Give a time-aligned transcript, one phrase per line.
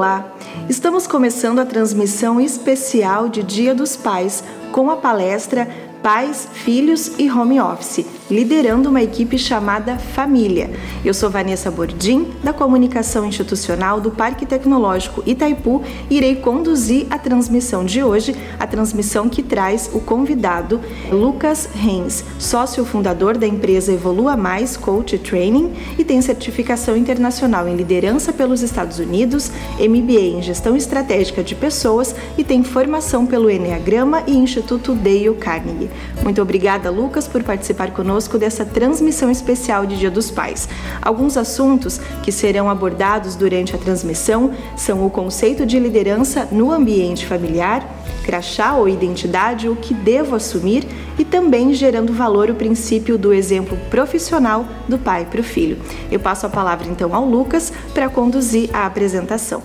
[0.00, 0.32] Olá!
[0.66, 4.42] Estamos começando a transmissão especial de Dia dos Pais
[4.72, 5.68] com a palestra
[6.02, 10.70] Pais, Filhos e Home Office liderando uma equipe chamada Família.
[11.04, 17.18] Eu sou Vanessa Bordim, da Comunicação Institucional do Parque Tecnológico Itaipu, e irei conduzir a
[17.18, 20.80] transmissão de hoje, a transmissão que traz o convidado
[21.10, 27.74] Lucas Reis, sócio fundador da empresa Evolua Mais Coach Training e tem certificação internacional em
[27.74, 34.22] liderança pelos Estados Unidos, MBA em gestão estratégica de pessoas e tem formação pelo Enneagrama
[34.26, 35.90] e Instituto Dale Carnegie.
[36.22, 40.68] Muito obrigada, Lucas, por participar conosco conosco dessa transmissão especial de Dia dos Pais.
[41.00, 47.24] Alguns assuntos que serão abordados durante a transmissão são o conceito de liderança no ambiente
[47.24, 47.82] familiar,
[48.22, 50.86] crachá ou identidade, o que devo assumir
[51.18, 55.78] e também gerando valor o princípio do exemplo profissional do pai para o filho.
[56.10, 59.62] Eu passo a palavra então ao Lucas para conduzir a apresentação.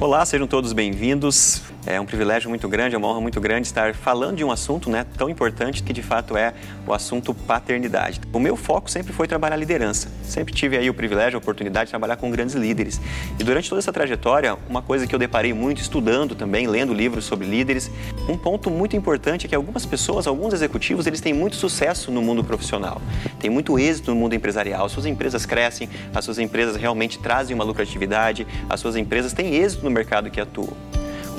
[0.00, 1.71] Olá, sejam todos bem-vindos.
[1.84, 4.88] É um privilégio muito grande, é uma honra muito grande estar falando de um assunto
[4.88, 6.54] né, tão importante que de fato é
[6.86, 8.20] o assunto paternidade.
[8.32, 10.08] O meu foco sempre foi trabalhar liderança.
[10.22, 13.00] Sempre tive aí o privilégio, a oportunidade de trabalhar com grandes líderes.
[13.36, 17.24] E durante toda essa trajetória, uma coisa que eu deparei muito estudando também, lendo livros
[17.24, 17.90] sobre líderes,
[18.28, 22.22] um ponto muito importante é que algumas pessoas, alguns executivos, eles têm muito sucesso no
[22.22, 23.02] mundo profissional,
[23.40, 24.86] têm muito êxito no mundo empresarial.
[24.86, 29.56] As suas empresas crescem, as suas empresas realmente trazem uma lucratividade, as suas empresas têm
[29.56, 30.76] êxito no mercado que atuam.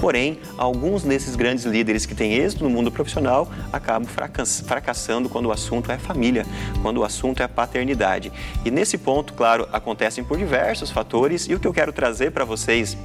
[0.03, 5.51] Porém, alguns desses grandes líderes que têm êxito no mundo profissional acabam fracassando quando o
[5.53, 6.45] assunto é família,
[6.81, 8.29] quando o assunto é paternidade.
[8.65, 12.43] E nesse ponto, claro, acontecem por diversos fatores e o que eu quero trazer para
[12.43, 12.97] vocês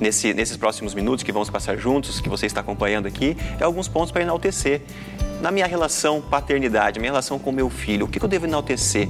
[0.00, 3.88] Nesse, nesses próximos minutos que vamos passar juntos, que você está acompanhando aqui, é alguns
[3.88, 4.80] pontos para enaltecer.
[5.42, 9.08] Na minha relação paternidade, minha relação com meu filho, o que eu devo enaltecer?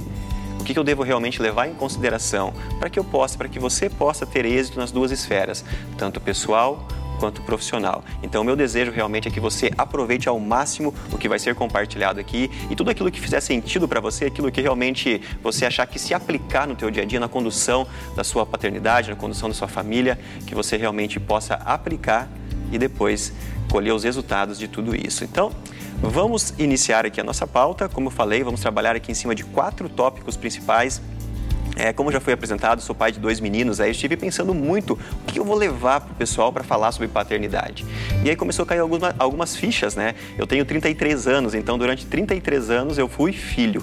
[0.59, 3.87] O que eu devo realmente levar em consideração para que eu possa, para que você
[3.87, 5.63] possa ter êxito nas duas esferas,
[5.95, 6.85] tanto pessoal
[7.19, 8.03] quanto profissional.
[8.23, 12.19] Então, meu desejo realmente é que você aproveite ao máximo o que vai ser compartilhado
[12.19, 15.99] aqui e tudo aquilo que fizer sentido para você, aquilo que realmente você achar que
[15.99, 17.85] se aplicar no teu dia a dia, na condução
[18.15, 22.29] da sua paternidade, na condução da sua família, que você realmente possa aplicar
[22.71, 23.33] e depois
[23.69, 25.23] colher os resultados de tudo isso.
[25.23, 25.51] Então,
[26.01, 27.89] vamos iniciar aqui a nossa pauta.
[27.89, 31.01] Como eu falei, vamos trabalhar aqui em cima de quatro tópicos principais
[31.79, 35.31] é, como já foi apresentado, sou pai de dois meninos, aí estive pensando muito o
[35.31, 37.85] que eu vou levar para o pessoal para falar sobre paternidade.
[38.23, 40.13] E aí começou a cair algumas, algumas fichas, né?
[40.37, 43.81] Eu tenho 33 anos, então durante 33 anos eu fui filho.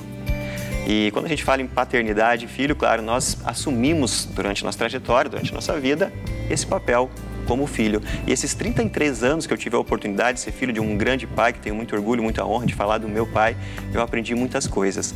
[0.86, 5.52] E quando a gente fala em paternidade, filho, claro, nós assumimos durante nossa trajetória, durante
[5.54, 6.12] nossa vida,
[6.50, 7.10] esse papel
[7.46, 8.02] como filho.
[8.26, 11.26] E esses 33 anos que eu tive a oportunidade de ser filho de um grande
[11.26, 13.56] pai, que tenho muito orgulho, muita honra de falar do meu pai,
[13.92, 15.14] eu aprendi muitas coisas.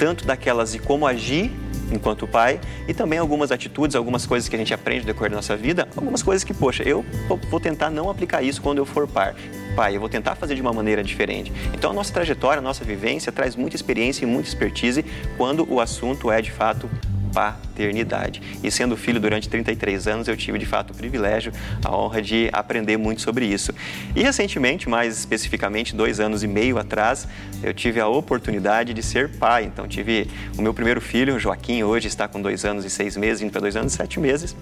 [0.00, 1.52] Tanto daquelas de como agir
[1.92, 5.36] enquanto pai e também algumas atitudes, algumas coisas que a gente aprende no decorrer da
[5.36, 7.04] nossa vida, algumas coisas que, poxa, eu
[7.50, 9.34] vou tentar não aplicar isso quando eu for pai.
[9.76, 11.52] Pai, eu vou tentar fazer de uma maneira diferente.
[11.72, 15.04] Então, a nossa trajetória, a nossa vivência traz muita experiência e muita expertise
[15.36, 16.88] quando o assunto é de fato
[17.32, 18.42] paternidade.
[18.62, 21.52] E sendo filho durante 33 anos, eu tive de fato o privilégio,
[21.84, 23.72] a honra de aprender muito sobre isso.
[24.14, 27.26] E recentemente, mais especificamente dois anos e meio atrás,
[27.62, 29.64] eu tive a oportunidade de ser pai.
[29.64, 33.42] Então, tive o meu primeiro filho, Joaquim, hoje está com dois anos e seis meses,
[33.42, 34.54] indo para dois anos e sete meses.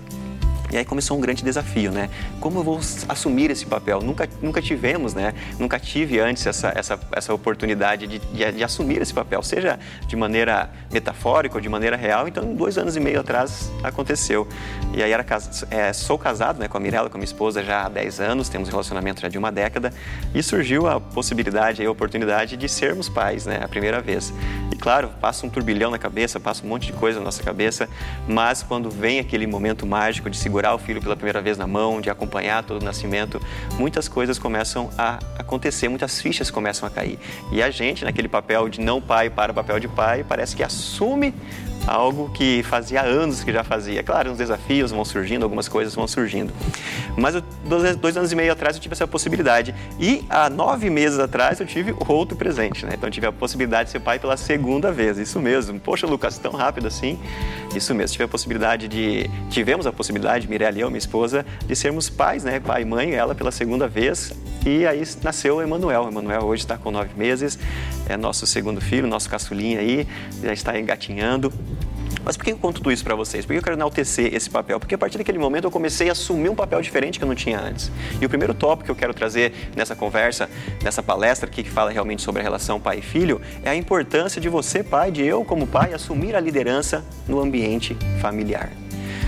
[0.72, 2.08] E aí começou um grande desafio, né?
[2.40, 4.00] Como eu vou assumir esse papel?
[4.00, 5.34] Nunca, nunca tivemos, né?
[5.58, 10.14] Nunca tive antes essa, essa, essa oportunidade de, de, de assumir esse papel, seja de
[10.14, 12.28] maneira metafórica ou de maneira real.
[12.28, 14.46] Então, dois anos e meio atrás aconteceu.
[14.94, 15.26] E aí era,
[15.70, 18.48] é, sou casado né, com a Mirella, com a minha esposa já há 10 anos,
[18.48, 19.92] temos um relacionamento já de uma década.
[20.32, 23.60] E surgiu a possibilidade, a oportunidade de sermos pais, né?
[23.60, 24.32] A primeira vez.
[24.72, 27.88] E claro, passa um turbilhão na cabeça, passa um monte de coisa na nossa cabeça,
[28.28, 31.66] mas quando vem aquele momento mágico de segurar segurar o filho pela primeira vez na
[31.66, 33.40] mão, de acompanhar todo o nascimento,
[33.78, 37.18] muitas coisas começam a acontecer, muitas fichas começam a cair.
[37.50, 40.62] E a gente, naquele papel de não pai para o papel de pai, parece que
[40.62, 41.34] assume
[41.90, 44.02] algo que fazia anos que já fazia.
[44.02, 46.52] Claro, uns desafios vão surgindo, algumas coisas vão surgindo.
[47.16, 49.74] Mas eu, dois, dois, anos e meio atrás eu tive essa possibilidade.
[49.98, 52.92] E há nove meses atrás eu tive outro presente, né?
[52.94, 55.18] Então eu tive a possibilidade de ser pai pela segunda vez.
[55.18, 55.80] Isso mesmo.
[55.80, 57.18] Poxa, Lucas, tão rápido assim?
[57.74, 58.12] Isso mesmo.
[58.12, 59.28] Tive a possibilidade de.
[59.50, 62.60] Tivemos a possibilidade, Mirella e eu, minha esposa, de sermos pais, né?
[62.60, 64.32] Pai e mãe, ela pela segunda vez.
[64.64, 66.04] E aí nasceu o Emanuel.
[66.04, 67.58] O Emanuel hoje está com nove meses,
[68.08, 70.06] é nosso segundo filho, nosso caçulinha aí,
[70.42, 71.50] já está engatinhando.
[72.24, 73.46] Mas por que eu conto tudo isso para vocês?
[73.46, 74.78] Por que eu quero enaltecer esse papel?
[74.78, 77.34] Porque a partir daquele momento eu comecei a assumir um papel diferente que eu não
[77.34, 77.90] tinha antes.
[78.20, 80.48] E o primeiro tópico que eu quero trazer nessa conversa,
[80.82, 84.48] nessa palestra que fala realmente sobre a relação pai e filho, é a importância de
[84.48, 88.70] você, pai, de eu como pai, assumir a liderança no ambiente familiar.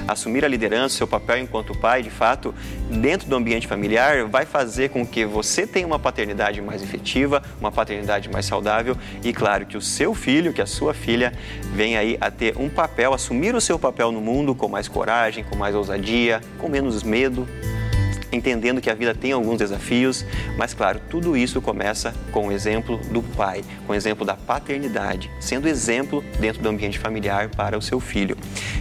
[0.07, 2.55] Assumir a liderança, seu papel enquanto pai, de fato,
[2.91, 7.71] dentro do ambiente familiar, vai fazer com que você tenha uma paternidade mais efetiva, uma
[7.71, 11.33] paternidade mais saudável e, claro, que o seu filho, que a sua filha,
[11.73, 15.45] venha aí a ter um papel, assumir o seu papel no mundo com mais coragem,
[15.45, 17.49] com mais ousadia, com menos medo,
[18.33, 20.25] entendendo que a vida tem alguns desafios,
[20.57, 25.31] mas claro, tudo isso começa com o exemplo do pai, com o exemplo da paternidade,
[25.39, 28.37] sendo exemplo dentro do ambiente familiar para o seu filho.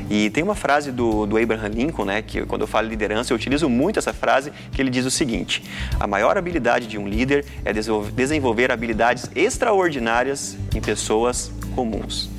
[0.09, 3.36] E tem uma frase do, do Abraham Lincoln, né, que quando eu falo liderança, eu
[3.36, 5.63] utilizo muito essa frase, que ele diz o seguinte:
[6.00, 12.30] a maior habilidade de um líder é desenvolver habilidades extraordinárias em pessoas comuns.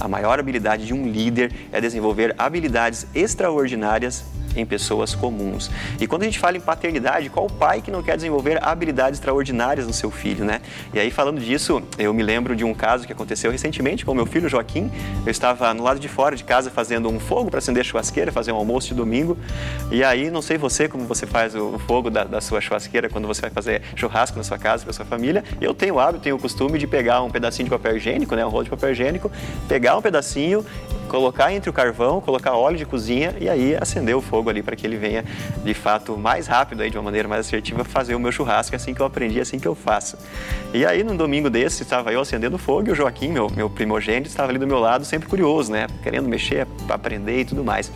[0.00, 4.24] A maior habilidade de um líder é desenvolver habilidades extraordinárias
[4.56, 5.70] em pessoas comuns.
[6.00, 9.86] E quando a gente fala em paternidade, qual pai que não quer desenvolver habilidades extraordinárias
[9.86, 10.60] no seu filho, né?
[10.92, 14.26] E aí, falando disso, eu me lembro de um caso que aconteceu recentemente com meu
[14.26, 14.90] filho Joaquim.
[15.24, 18.32] Eu estava no lado de fora de casa fazendo um fogo para acender a churrasqueira,
[18.32, 19.36] fazer um almoço de domingo.
[19.90, 23.26] E aí, não sei você como você faz o fogo da, da sua churrasqueira quando
[23.26, 25.44] você vai fazer churrasco na sua casa, para sua família.
[25.60, 28.44] Eu tenho o hábito, tenho o costume de pegar um pedacinho de papel higiênico, né,
[28.44, 29.30] um rolo de papel higiênico,
[29.68, 30.64] pegar um pedacinho,
[31.08, 34.76] colocar entre o carvão, colocar óleo de cozinha e aí acender o fogo ali para
[34.76, 35.24] que ele venha
[35.64, 38.94] de fato mais rápido aí de uma maneira mais assertiva fazer o meu churrasco assim
[38.94, 40.16] que eu aprendi, assim que eu faço.
[40.72, 44.28] E aí num domingo desse estava eu acendendo fogo e o Joaquim, meu, meu primogênito,
[44.28, 47.90] estava ali do meu lado sempre curioso, né, querendo mexer, aprender e tudo mais.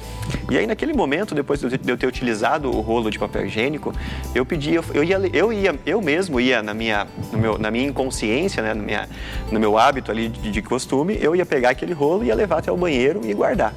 [0.50, 3.92] E aí naquele momento, depois de eu ter utilizado o rolo de papel higiênico,
[4.34, 7.86] eu pedi, eu, eu ia, eu ia, eu mesmo ia na minha, meu, na minha
[7.86, 9.08] inconsciência, né, no, minha,
[9.50, 12.58] no meu hábito ali de, de costume, eu ia pegar aquele rolo e ia levar
[12.58, 13.74] até o banheiro e guardar.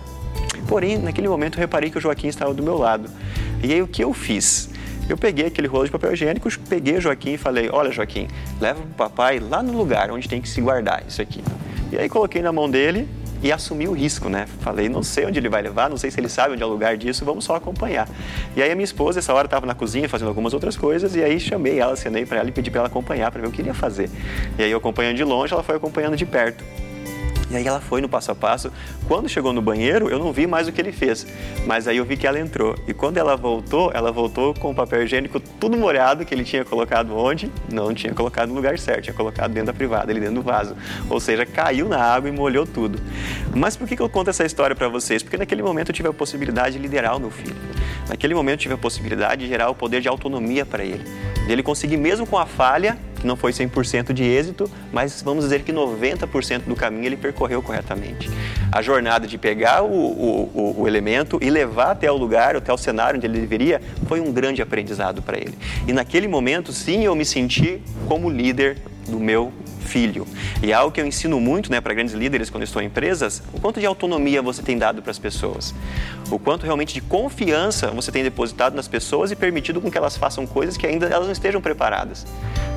[0.67, 3.09] Porém, naquele momento eu reparei que o Joaquim estava do meu lado.
[3.63, 4.69] E aí o que eu fiz?
[5.07, 8.27] Eu peguei aquele rolo de papel higiênico, peguei o Joaquim e falei: Olha, Joaquim,
[8.59, 11.43] leva o papai lá no lugar onde tem que se guardar isso aqui.
[11.91, 13.07] E aí coloquei na mão dele
[13.43, 14.47] e assumi o risco, né?
[14.61, 16.69] Falei, não sei onde ele vai levar, não sei se ele sabe onde é o
[16.69, 18.09] lugar disso, vamos só acompanhar.
[18.55, 21.23] E aí a minha esposa, essa hora, estava na cozinha fazendo algumas outras coisas, e
[21.23, 23.61] aí chamei ela, acenei para ela e pedi para ela acompanhar, para ver o que
[23.61, 24.09] ele ia fazer.
[24.57, 26.63] E aí eu acompanhando de longe, ela foi acompanhando de perto.
[27.55, 28.69] E aí ela foi no passo a passo.
[29.07, 31.25] Quando chegou no banheiro, eu não vi mais o que ele fez,
[31.65, 32.75] mas aí eu vi que ela entrou.
[32.85, 36.65] E quando ela voltou, ela voltou com o papel higiênico tudo molhado que ele tinha
[36.65, 37.49] colocado onde?
[37.71, 40.75] Não tinha colocado no lugar certo, tinha colocado dentro da privada, ali dentro do vaso.
[41.09, 42.99] Ou seja, caiu na água e molhou tudo.
[43.55, 45.23] Mas por que eu conto essa história para vocês?
[45.23, 47.55] Porque naquele momento eu tive a possibilidade de liderar o meu filho.
[48.09, 51.05] Naquele momento eu tive a possibilidade de gerar o poder de autonomia para ele.
[51.45, 55.43] De ele conseguir, mesmo com a falha, que não foi 100% de êxito, mas vamos
[55.43, 58.29] dizer que 90% do caminho ele percorreu corretamente.
[58.71, 62.77] A jornada de pegar o, o, o, elemento e levar até o lugar, até o
[62.77, 65.57] cenário onde ele deveria, foi um grande aprendizado para ele.
[65.87, 68.77] E naquele momento, sim, eu me senti como líder
[69.07, 69.51] do meu
[69.85, 70.27] filho.
[70.61, 73.41] E é algo que eu ensino muito né, para grandes líderes quando estou em empresas,
[73.53, 75.73] o quanto de autonomia você tem dado para as pessoas.
[76.29, 80.17] O quanto realmente de confiança você tem depositado nas pessoas e permitido com que elas
[80.17, 82.25] façam coisas que ainda elas não estejam preparadas.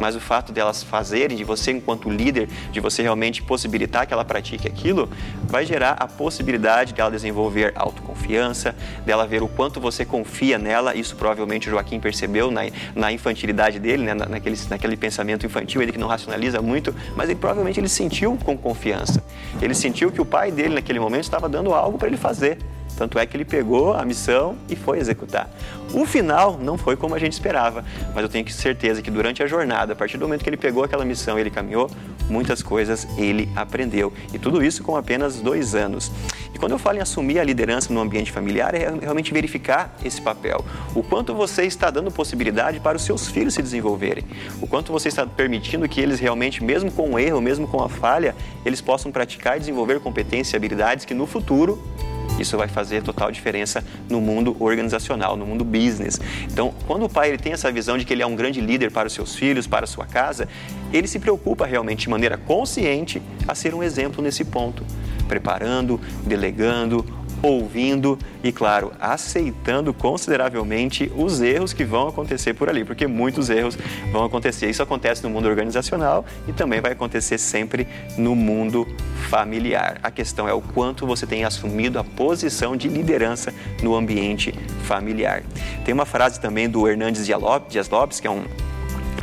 [0.01, 4.25] Mas o fato delas fazerem, de você enquanto líder, de você realmente possibilitar que ela
[4.25, 5.09] pratique aquilo,
[5.45, 10.95] vai gerar a possibilidade dela desenvolver autoconfiança, dela ver o quanto você confia nela.
[10.95, 12.63] Isso provavelmente o Joaquim percebeu na,
[12.95, 17.39] na infantilidade dele, né, naquele, naquele pensamento infantil, ele que não racionaliza muito, mas ele
[17.39, 19.23] provavelmente ele sentiu com confiança.
[19.61, 22.59] Ele sentiu que o pai dele naquele momento estava dando algo para ele fazer.
[22.99, 25.49] Tanto é que ele pegou a missão e foi executar.
[25.95, 29.47] O final não foi como a gente esperava, mas eu tenho certeza que durante a
[29.47, 31.89] jornada, a partir do momento que ele pegou aquela missão ele caminhou,
[32.29, 34.13] muitas coisas ele aprendeu.
[34.35, 36.11] E tudo isso com apenas dois anos.
[36.53, 40.21] E quando eu falo em assumir a liderança no ambiente familiar, é realmente verificar esse
[40.21, 40.65] papel.
[40.93, 44.25] O quanto você está dando possibilidade para os seus filhos se desenvolverem.
[44.61, 47.89] O quanto você está permitindo que eles realmente, mesmo com o erro, mesmo com a
[47.89, 48.35] falha,
[48.67, 51.81] eles possam praticar e desenvolver competências e habilidades que no futuro
[52.39, 56.21] isso vai fazer total diferença no mundo organizacional, no mundo business.
[56.45, 58.91] Então, quando o pai ele tem essa visão de que ele é um grande líder
[58.91, 60.49] para os seus filhos, para a sua casa,
[60.93, 64.85] ele se preocupa realmente de maneira consciente a ser um exemplo nesse ponto,
[65.27, 67.05] preparando, delegando,
[67.43, 73.79] ouvindo e, claro, aceitando consideravelmente os erros que vão acontecer por ali, porque muitos erros
[74.13, 74.69] vão acontecer.
[74.69, 78.87] Isso acontece no mundo organizacional e também vai acontecer sempre no mundo
[79.29, 79.99] familiar.
[80.03, 83.53] A questão é o quanto você tem assumido a posição de liderança
[83.83, 84.53] no ambiente
[84.85, 85.43] familiar.
[85.85, 88.45] Tem uma frase também do Hernandes Dias Lopes, que é um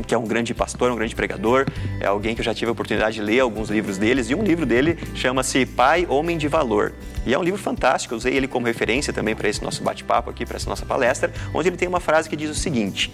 [0.06, 1.66] que é um grande pastor, um grande pregador,
[2.00, 4.44] é alguém que eu já tive a oportunidade de ler alguns livros deles, e um
[4.44, 6.94] livro dele chama-se Pai, Homem de Valor.
[7.26, 10.30] E é um livro fantástico, eu usei ele como referência também para esse nosso bate-papo
[10.30, 13.12] aqui, para essa nossa palestra, onde ele tem uma frase que diz o seguinte: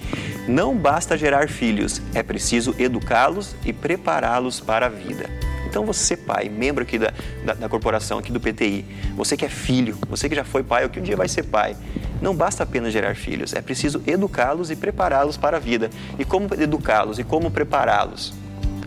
[0.47, 5.29] Não basta gerar filhos, é preciso educá-los e prepará-los para a vida.
[5.71, 7.13] Então você, pai, membro aqui da,
[7.45, 8.85] da, da corporação, aqui do PTI,
[9.15, 11.43] você que é filho, você que já foi pai ou que um dia vai ser
[11.43, 11.77] pai,
[12.21, 15.89] não basta apenas gerar filhos, é preciso educá-los e prepará-los para a vida.
[16.19, 18.33] E como educá-los e como prepará-los?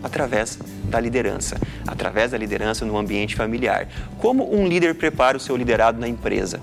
[0.03, 3.87] Através da liderança, através da liderança no ambiente familiar.
[4.19, 6.61] Como um líder prepara o seu liderado na empresa?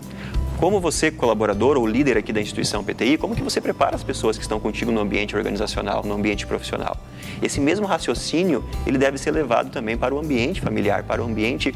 [0.63, 4.37] Como você, colaborador ou líder aqui da instituição PTI, como que você prepara as pessoas
[4.37, 6.97] que estão contigo no ambiente organizacional, no ambiente profissional?
[7.43, 11.75] Esse mesmo raciocínio, ele deve ser levado também para o ambiente familiar, para o ambiente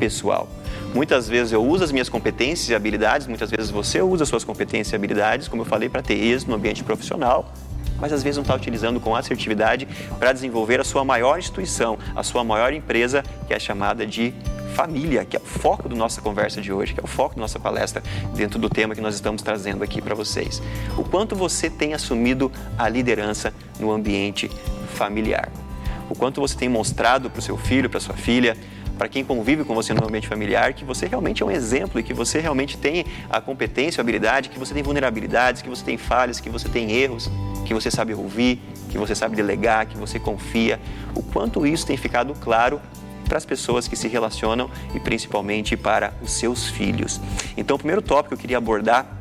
[0.00, 0.48] pessoal.
[0.92, 4.42] Muitas vezes eu uso as minhas competências e habilidades, muitas vezes você usa as suas
[4.42, 7.52] competências e habilidades, como eu falei, para ter êxito no ambiente profissional,
[8.00, 9.86] mas às vezes não está utilizando com assertividade
[10.18, 14.34] para desenvolver a sua maior instituição, a sua maior empresa, que é chamada de
[14.74, 17.40] família, que é o foco da nossa conversa de hoje, que é o foco da
[17.40, 18.02] nossa palestra
[18.34, 20.60] dentro do tema que nós estamos trazendo aqui para vocês.
[20.98, 24.50] O quanto você tem assumido a liderança no ambiente
[24.94, 25.50] familiar.
[26.10, 28.56] O quanto você tem mostrado para o seu filho, para sua filha,
[28.98, 32.02] para quem convive com você no ambiente familiar, que você realmente é um exemplo e
[32.02, 35.96] que você realmente tem a competência, a habilidade, que você tem vulnerabilidades, que você tem
[35.96, 37.30] falhas, que você tem erros,
[37.64, 40.80] que você sabe ouvir, que você sabe delegar, que você confia.
[41.14, 42.80] O quanto isso tem ficado claro
[43.28, 47.20] para as pessoas que se relacionam e principalmente para os seus filhos.
[47.56, 49.20] Então, o primeiro tópico que eu queria abordar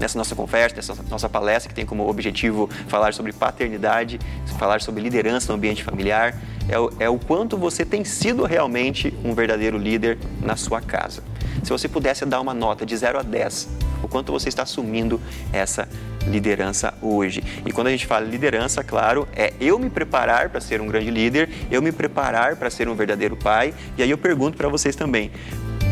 [0.00, 4.18] nessa nossa conversa, nessa nossa palestra, que tem como objetivo falar sobre paternidade,
[4.58, 6.34] falar sobre liderança no ambiente familiar,
[6.68, 11.22] é o, é o quanto você tem sido realmente um verdadeiro líder na sua casa.
[11.62, 13.68] Se você pudesse dar uma nota de 0 a 10,
[14.02, 15.20] o quanto você está assumindo
[15.52, 15.86] essa
[16.26, 17.42] liderança hoje.
[17.66, 21.10] E quando a gente fala liderança, claro, é eu me preparar para ser um grande
[21.10, 23.74] líder, eu me preparar para ser um verdadeiro pai.
[23.96, 25.30] E aí eu pergunto para vocês também,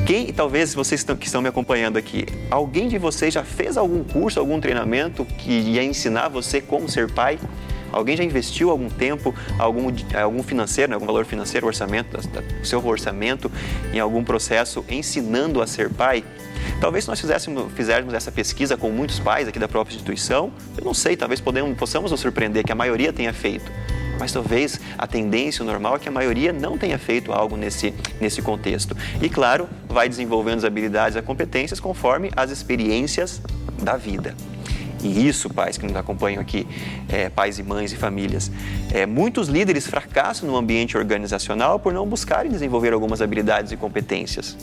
[0.08, 4.40] quem, talvez vocês que estão me acompanhando aqui, alguém de vocês já fez algum curso,
[4.40, 7.38] algum treinamento que ia ensinar você como ser pai?
[7.92, 12.18] Alguém já investiu algum tempo, algum, algum financeiro, né, algum valor financeiro, orçamento,
[12.64, 13.52] seu orçamento
[13.92, 16.24] em algum processo ensinando a ser pai?
[16.80, 20.86] Talvez se nós fizéssemos, fizéssemos essa pesquisa com muitos pais aqui da própria instituição, eu
[20.86, 23.70] não sei, talvez podemos, possamos nos surpreender que a maioria tenha feito
[24.18, 28.42] mas talvez a tendência, normal é que a maioria não tenha feito algo nesse, nesse
[28.42, 28.96] contexto.
[29.20, 33.40] E claro, vai desenvolvendo as habilidades e as competências conforme as experiências
[33.82, 34.34] da vida.
[35.02, 36.66] E isso, pais que nos acompanham aqui,
[37.08, 38.50] é, pais e mães e famílias,
[38.92, 44.56] é, muitos líderes fracassam no ambiente organizacional por não buscarem desenvolver algumas habilidades e competências.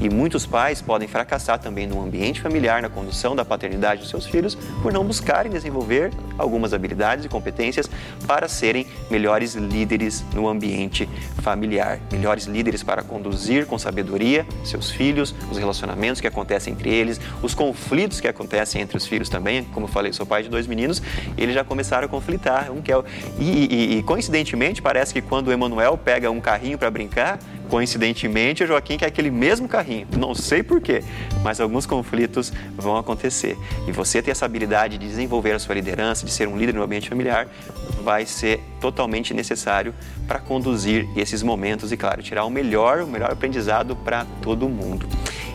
[0.00, 4.26] E muitos pais podem fracassar também no ambiente familiar, na condução da paternidade dos seus
[4.26, 7.88] filhos, por não buscarem desenvolver algumas habilidades e competências
[8.26, 11.08] para serem melhores líderes no ambiente
[11.42, 12.00] familiar.
[12.10, 17.54] Melhores líderes para conduzir com sabedoria seus filhos, os relacionamentos que acontecem entre eles, os
[17.54, 19.64] conflitos que acontecem entre os filhos também.
[19.64, 21.02] Como eu falei, sou pai de dois meninos,
[21.36, 22.70] eles já começaram a conflitar.
[22.70, 22.96] Um quer...
[22.96, 23.02] É
[23.38, 27.38] e, e, e coincidentemente, parece que quando o Emanuel pega um carrinho para brincar,
[27.70, 30.08] Coincidentemente, o Joaquim quer aquele mesmo carrinho.
[30.18, 31.04] Não sei porquê,
[31.44, 33.56] mas alguns conflitos vão acontecer.
[33.86, 36.82] E você ter essa habilidade de desenvolver a sua liderança, de ser um líder no
[36.82, 37.46] ambiente familiar,
[38.02, 39.94] vai ser totalmente necessário
[40.26, 45.06] para conduzir esses momentos e, claro, tirar o melhor, o melhor aprendizado para todo mundo.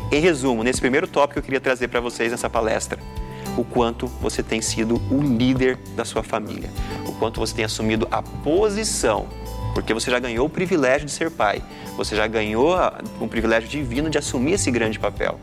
[0.09, 2.97] Em resumo, nesse primeiro tópico eu queria trazer para vocês nessa palestra
[3.57, 6.69] o quanto você tem sido o líder da sua família,
[7.05, 9.27] o quanto você tem assumido a posição
[9.75, 11.61] porque você já ganhou o privilégio de ser pai,
[11.97, 12.73] você já ganhou
[13.19, 15.37] o privilégio divino de assumir esse grande papel.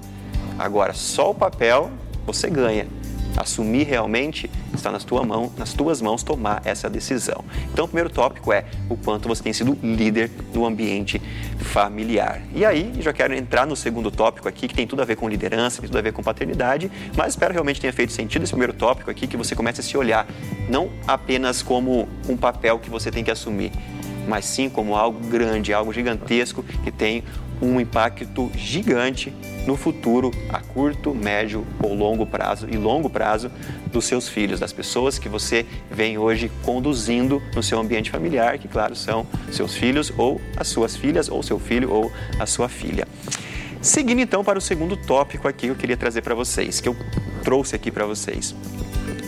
[0.58, 1.90] Agora, só o papel
[2.26, 2.86] você ganha.
[3.36, 7.44] Assumir realmente está nas, tua mão, nas tuas mãos tomar essa decisão.
[7.72, 11.20] Então, o primeiro tópico é o quanto você tem sido líder no ambiente
[11.58, 12.42] familiar.
[12.54, 15.28] E aí, já quero entrar no segundo tópico aqui, que tem tudo a ver com
[15.28, 18.74] liderança, tem tudo a ver com paternidade, mas espero realmente tenha feito sentido esse primeiro
[18.74, 20.26] tópico aqui, que você comece a se olhar
[20.68, 23.72] não apenas como um papel que você tem que assumir,
[24.26, 27.24] mas sim como algo grande, algo gigantesco que tem
[27.60, 29.32] um impacto gigante
[29.66, 33.50] no futuro, a curto, médio ou longo prazo e longo prazo
[33.92, 38.66] dos seus filhos, das pessoas que você vem hoje conduzindo no seu ambiente familiar, que
[38.66, 42.10] claro são seus filhos ou as suas filhas, ou seu filho ou
[42.40, 43.06] a sua filha.
[43.80, 46.96] Seguindo então para o segundo tópico aqui que eu queria trazer para vocês, que eu
[47.44, 48.54] trouxe aqui para vocês.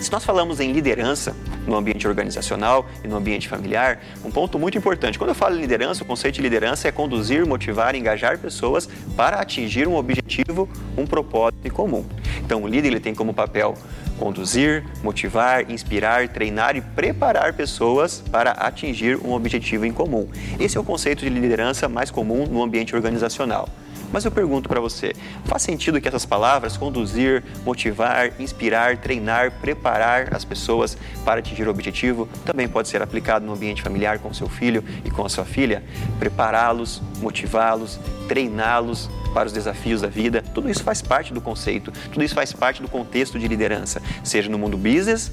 [0.01, 1.35] Se nós falamos em liderança
[1.67, 5.19] no ambiente organizacional e no ambiente familiar, um ponto muito importante.
[5.19, 9.39] Quando eu falo em liderança, o conceito de liderança é conduzir, motivar, engajar pessoas para
[9.39, 12.05] atingir um objetivo, um propósito em comum.
[12.45, 13.75] Então, o líder ele tem como papel
[14.19, 20.29] conduzir, motivar, inspirar, treinar e preparar pessoas para atingir um objetivo em comum.
[20.61, 23.69] Esse é o conceito de liderança mais comum no ambiente organizacional.
[24.15, 25.13] Mas eu pergunto para você,
[25.45, 31.71] faz sentido que essas palavras conduzir, motivar, inspirar, treinar, preparar as pessoas para atingir o
[31.73, 35.45] objetivo também pode ser aplicado no ambiente familiar com seu filho e com a sua
[35.45, 35.83] filha?
[36.21, 42.23] Prepará-los, motivá-los, treiná-los para os desafios da vida, tudo isso faz parte do conceito, tudo
[42.23, 45.33] isso faz parte do contexto de liderança, seja no mundo business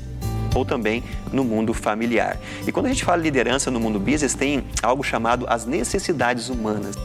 [0.53, 2.39] ou também no mundo familiar.
[2.67, 6.95] E quando a gente fala liderança no mundo business, tem algo chamado as necessidades humanas.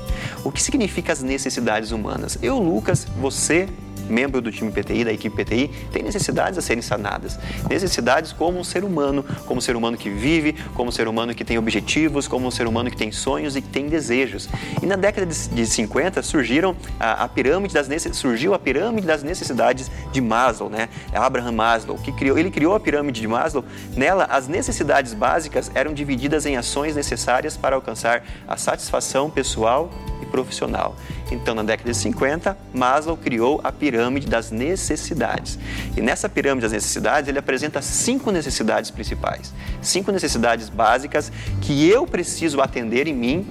[0.45, 2.39] O que significa as necessidades humanas?
[2.43, 3.69] Eu, Lucas, você,
[4.09, 7.39] membro do time PTI, da equipe PTI, tem necessidades a serem sanadas.
[7.69, 11.35] Necessidades como um ser humano, como um ser humano que vive, como um ser humano
[11.35, 14.49] que tem objetivos, como um ser humano que tem sonhos e que tem desejos.
[14.83, 19.91] E na década de 50 surgiram a, a pirâmide das surgiu a pirâmide das necessidades
[20.13, 20.89] de Maslow, né?
[21.15, 23.65] Abraham Maslow, que criou, ele criou a pirâmide de Maslow.
[23.97, 29.91] Nela, as necessidades básicas eram divididas em ações necessárias para alcançar a satisfação pessoal
[30.23, 30.95] e profissional.
[31.31, 33.86] Então, na década de 50, Maslow criou a pirâmide
[34.29, 35.59] das necessidades.
[35.97, 42.07] E nessa pirâmide das necessidades, ele apresenta cinco necessidades principais, cinco necessidades básicas que eu
[42.07, 43.47] preciso atender em mim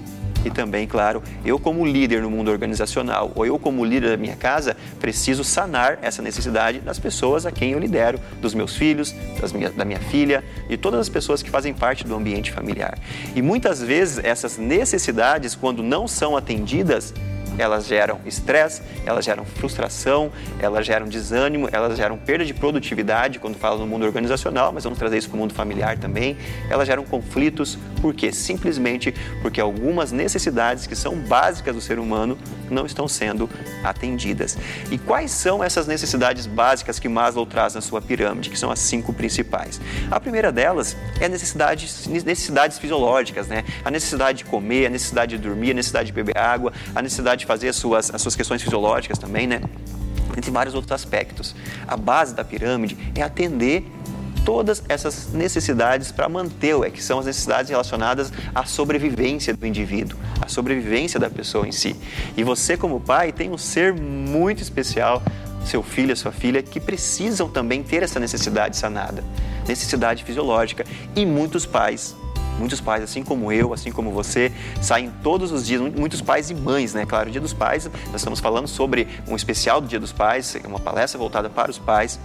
[0.46, 4.36] e também, claro, eu como líder no mundo organizacional ou eu como líder da minha
[4.36, 9.13] casa, preciso sanar essa necessidade das pessoas a quem eu lidero, dos meus filhos,
[9.54, 12.96] minha, da minha filha e todas as pessoas que fazem parte do ambiente familiar.
[13.36, 17.12] E muitas vezes essas necessidades, quando não são atendidas,
[17.57, 23.57] elas geram estresse, elas geram frustração, elas geram desânimo, elas geram perda de produtividade quando
[23.57, 26.38] fala no mundo organizacional, mas vamos trazer isso para o mundo familiar também.
[26.69, 28.31] Elas geram conflitos, por quê?
[28.31, 32.38] Simplesmente porque algumas necessidades que são básicas do ser humano
[32.69, 33.50] não estão sendo
[33.83, 34.57] atendidas.
[34.91, 38.79] E quais são essas necessidades básicas que Maslow traz na sua pirâmide, que são as
[38.79, 39.79] cinco principais?
[40.09, 43.63] A primeira delas é necessidades, necessidades fisiológicas, né?
[43.83, 47.44] A necessidade de comer, a necessidade de dormir, a necessidade de beber água, a necessidade
[47.45, 49.61] fazer as suas, as suas questões fisiológicas também, né?
[50.37, 51.55] Entre vários outros aspectos.
[51.87, 53.85] A base da pirâmide é atender
[54.45, 60.17] todas essas necessidades para manter, é que são as necessidades relacionadas à sobrevivência do indivíduo,
[60.39, 61.95] à sobrevivência da pessoa em si.
[62.37, 65.23] E você, como pai, tem um ser muito especial,
[65.65, 69.23] seu filho, a sua filha, que precisam também ter essa necessidade sanada,
[69.67, 70.86] necessidade fisiológica.
[71.15, 72.15] E muitos pais
[72.58, 76.56] Muitos pais, assim como eu, assim como você, saem todos os dias, muitos pais e
[76.56, 77.06] mães, né?
[77.06, 80.56] Claro, o Dia dos Pais, nós estamos falando sobre um especial do Dia dos Pais,
[80.65, 82.20] uma palestra voltada para os pais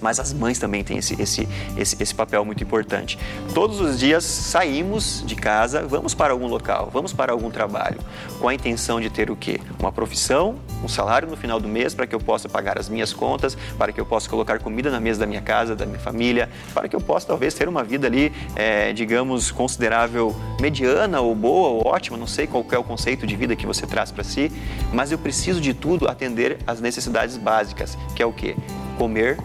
[0.00, 3.18] mas as mães também têm esse, esse, esse, esse, papel muito importante.
[3.54, 7.98] Todos os dias saímos de casa, vamos para algum local, vamos para algum trabalho,
[8.40, 9.60] com a intenção de ter o quê?
[9.78, 13.12] Uma profissão, um salário no final do mês para que eu possa pagar as minhas
[13.12, 16.48] contas, para que eu possa colocar comida na mesa da minha casa, da minha família,
[16.74, 21.68] para que eu possa talvez ter uma vida ali, é, digamos, considerável mediana ou boa
[21.68, 24.52] ou ótima, não sei qual é o conceito de vida que você traz para si,
[24.92, 28.56] mas eu preciso de tudo atender às necessidades básicas, que é o quê?
[28.96, 29.38] Comer,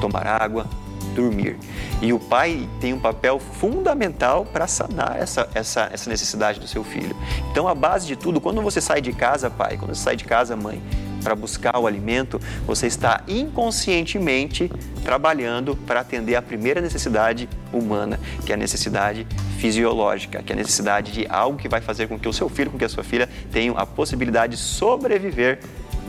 [0.00, 0.66] tomar água,
[1.14, 1.56] dormir.
[2.00, 6.82] E o pai tem um papel fundamental para sanar essa, essa, essa necessidade do seu
[6.82, 7.16] filho.
[7.50, 10.24] Então, a base de tudo, quando você sai de casa, pai, quando você sai de
[10.24, 10.82] casa, mãe,
[11.22, 14.70] para buscar o alimento, você está inconscientemente
[15.04, 19.26] trabalhando para atender a primeira necessidade humana, que é a necessidade
[19.58, 22.70] fisiológica, que é a necessidade de algo que vai fazer com que o seu filho,
[22.70, 25.60] com que a sua filha tenham a possibilidade de sobreviver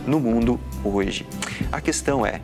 [0.08, 1.28] no mundo hoje.
[1.72, 2.42] A questão é,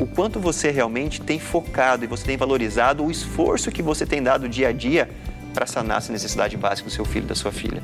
[0.00, 4.22] o quanto você realmente tem focado e você tem valorizado o esforço que você tem
[4.22, 5.08] dado dia a dia
[5.52, 7.80] para sanar essa necessidade básica do seu filho, da sua filha.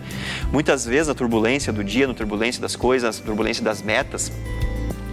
[0.53, 4.33] Muitas vezes na turbulência do dia, na turbulência das coisas, na turbulência das metas,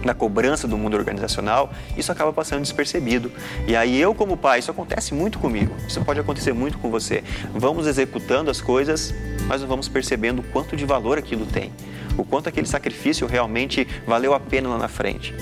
[0.04, 3.30] na cobrança do mundo organizacional, isso acaba passando despercebido.
[3.66, 7.22] E aí eu como pai, isso acontece muito comigo, isso pode acontecer muito com você.
[7.54, 9.14] Vamos executando as coisas,
[9.46, 11.72] mas não vamos percebendo o quanto de valor aquilo tem,
[12.16, 15.32] o quanto aquele sacrifício realmente valeu a pena lá na frente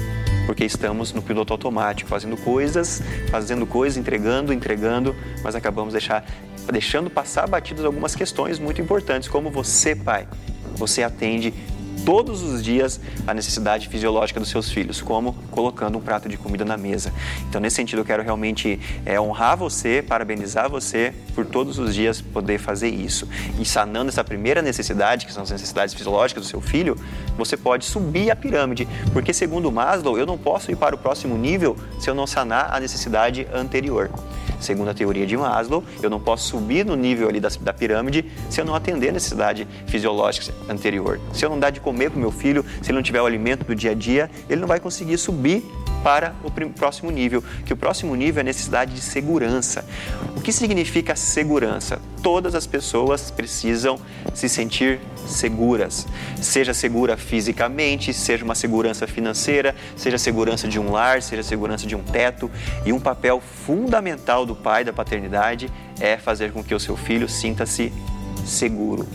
[0.46, 6.24] porque estamos no piloto automático, fazendo coisas, fazendo coisas, entregando, entregando, mas acabamos deixar,
[6.72, 10.26] deixando passar batidas algumas questões muito importantes, como você, pai,
[10.76, 11.52] você atende
[12.04, 16.64] todos os dias a necessidade fisiológica dos seus filhos, como colocando um prato de comida
[16.64, 17.12] na mesa.
[17.48, 22.20] Então, nesse sentido, eu quero realmente é, honrar você, parabenizar você por todos os dias
[22.20, 23.28] poder fazer isso.
[23.58, 26.96] E sanando essa primeira necessidade, que são as necessidades fisiológicas do seu filho,
[27.36, 31.36] você pode subir a pirâmide, porque segundo Maslow, eu não posso ir para o próximo
[31.36, 34.10] nível se eu não sanar a necessidade anterior.
[34.60, 38.24] Segundo a teoria de Maslow, eu não posso subir no nível ali da, da pirâmide
[38.50, 41.20] se eu não atender a necessidade fisiológica anterior.
[41.32, 43.26] Se eu não dar de comer para o meu filho, se ele não tiver o
[43.26, 45.64] alimento do dia a dia, ele não vai conseguir subir
[46.06, 49.84] para o próximo nível, que o próximo nível é a necessidade de segurança.
[50.36, 52.00] O que significa segurança?
[52.22, 53.98] Todas as pessoas precisam
[54.32, 56.06] se sentir seguras.
[56.40, 61.96] Seja segura fisicamente, seja uma segurança financeira, seja segurança de um lar, seja segurança de
[61.96, 62.48] um teto.
[62.84, 67.28] E um papel fundamental do pai da paternidade é fazer com que o seu filho
[67.28, 67.92] sinta-se
[68.44, 69.08] seguro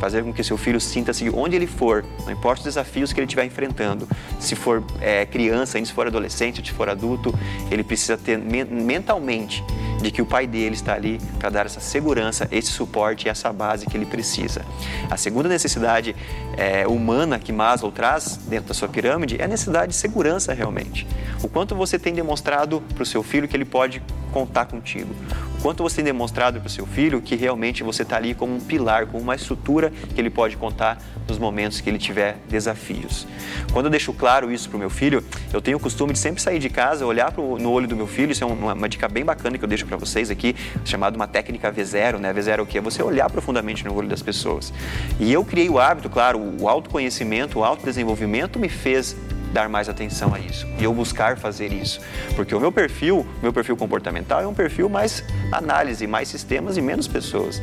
[0.00, 3.26] fazer com que seu filho sinta-se onde ele for, não importa os desafios que ele
[3.26, 4.08] estiver enfrentando,
[4.38, 7.34] se for é, criança, se for adolescente, se for adulto,
[7.70, 9.64] ele precisa ter mentalmente
[10.00, 13.52] de que o pai dele está ali para dar essa segurança, esse suporte e essa
[13.52, 14.64] base que ele precisa.
[15.10, 16.14] A segunda necessidade
[16.56, 21.06] é, humana que Maslow traz dentro da sua pirâmide é a necessidade de segurança realmente.
[21.42, 25.14] O quanto você tem demonstrado para o seu filho que ele pode contar contigo.
[25.62, 28.60] Quanto você tem demonstrado para o seu filho que realmente você está ali como um
[28.60, 33.26] pilar, como uma estrutura que ele pode contar nos momentos que ele tiver desafios.
[33.72, 36.40] Quando eu deixo claro isso para o meu filho, eu tenho o costume de sempre
[36.40, 39.08] sair de casa, olhar pro, no olho do meu filho, isso é uma, uma dica
[39.08, 42.32] bem bacana que eu deixo para vocês aqui, chamada uma técnica V0, né?
[42.32, 42.78] V0 é o que?
[42.78, 44.72] É você olhar profundamente no olho das pessoas.
[45.18, 49.16] E eu criei o hábito, claro, o autoconhecimento, o autodesenvolvimento me fez
[49.52, 52.00] dar mais atenção a isso e eu buscar fazer isso.
[52.36, 56.80] Porque o meu perfil, meu perfil comportamental é um perfil mais análise, mais sistemas e
[56.80, 57.60] menos pessoas.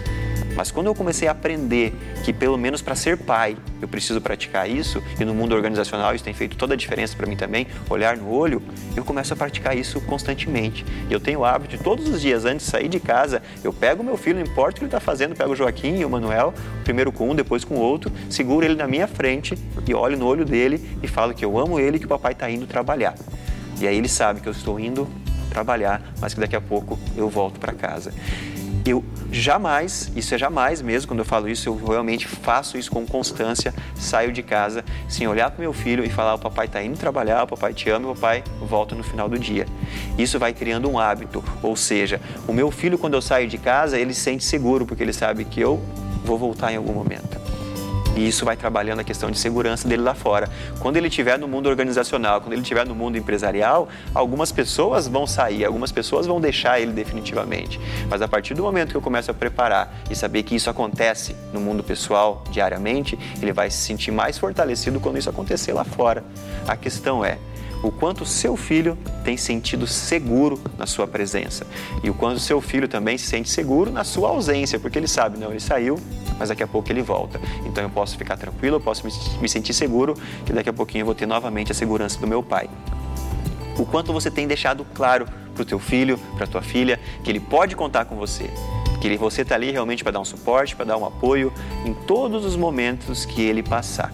[0.55, 4.69] Mas quando eu comecei a aprender que, pelo menos para ser pai, eu preciso praticar
[4.69, 8.15] isso, e no mundo organizacional isso tem feito toda a diferença para mim também, olhar
[8.15, 8.61] no olho,
[8.95, 10.85] eu começo a praticar isso constantemente.
[11.09, 13.73] E eu tenho o hábito de todos os dias, antes de sair de casa, eu
[13.73, 16.09] pego meu filho, não importa o que ele está fazendo, pego o Joaquim e o
[16.09, 20.17] Manuel, primeiro com um, depois com o outro, seguro ele na minha frente e olho
[20.17, 22.65] no olho dele e falo que eu amo ele e que o papai está indo
[22.65, 23.15] trabalhar.
[23.79, 25.07] E aí ele sabe que eu estou indo
[25.49, 28.13] trabalhar, mas que daqui a pouco eu volto para casa.
[28.85, 33.03] Eu jamais, isso é jamais mesmo, quando eu falo isso, eu realmente faço isso com
[33.03, 36.95] constância, saio de casa sem olhar para meu filho e falar: o papai está indo
[36.95, 39.65] trabalhar, o papai te ama, o papai volta no final do dia.
[40.19, 43.97] Isso vai criando um hábito, ou seja, o meu filho, quando eu saio de casa,
[43.97, 45.83] ele se sente seguro, porque ele sabe que eu
[46.23, 47.39] vou voltar em algum momento.
[48.15, 50.49] E isso vai trabalhando a questão de segurança dele lá fora.
[50.79, 55.27] Quando ele estiver no mundo organizacional, quando ele estiver no mundo empresarial, algumas pessoas vão
[55.27, 57.79] sair, algumas pessoas vão deixar ele definitivamente.
[58.09, 61.35] Mas a partir do momento que eu começo a preparar e saber que isso acontece
[61.51, 66.23] no mundo pessoal diariamente, ele vai se sentir mais fortalecido quando isso acontecer lá fora.
[66.67, 67.37] A questão é,
[67.83, 71.67] o quanto seu filho tem sentido seguro na sua presença
[72.03, 75.37] e o quanto seu filho também se sente seguro na sua ausência, porque ele sabe,
[75.37, 75.99] não, ele saiu,
[76.37, 77.39] mas daqui a pouco ele volta.
[77.65, 79.05] Então eu posso ficar tranquilo, eu posso
[79.41, 82.41] me sentir seguro que daqui a pouquinho eu vou ter novamente a segurança do meu
[82.43, 82.69] pai.
[83.77, 87.39] O quanto você tem deixado claro para o teu filho, para tua filha, que ele
[87.39, 88.49] pode contar com você,
[89.01, 91.53] que você está ali realmente para dar um suporte, para dar um apoio
[91.85, 94.11] em todos os momentos que ele passar.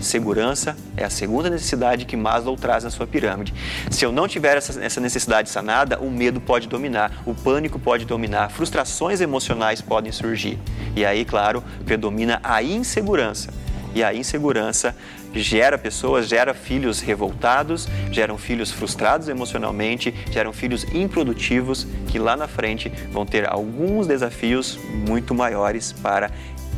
[0.00, 3.52] Segurança é a segunda necessidade que Maslow traz na sua pirâmide.
[3.90, 8.50] Se eu não tiver essa necessidade sanada, o medo pode dominar, o pânico pode dominar,
[8.50, 10.58] frustrações emocionais podem surgir.
[10.94, 13.52] E aí, claro, predomina a insegurança.
[13.94, 14.94] E a insegurança
[15.32, 22.46] gera pessoas, gera filhos revoltados, geram filhos frustrados emocionalmente, geram filhos improdutivos que lá na
[22.46, 24.78] frente vão ter alguns desafios
[25.08, 26.30] muito maiores para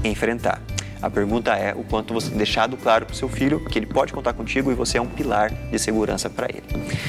[0.05, 0.63] enfrentar.
[1.01, 3.87] A pergunta é o quanto você tem deixado claro para o seu filho que ele
[3.87, 6.65] pode contar contigo e você é um pilar de segurança para ele.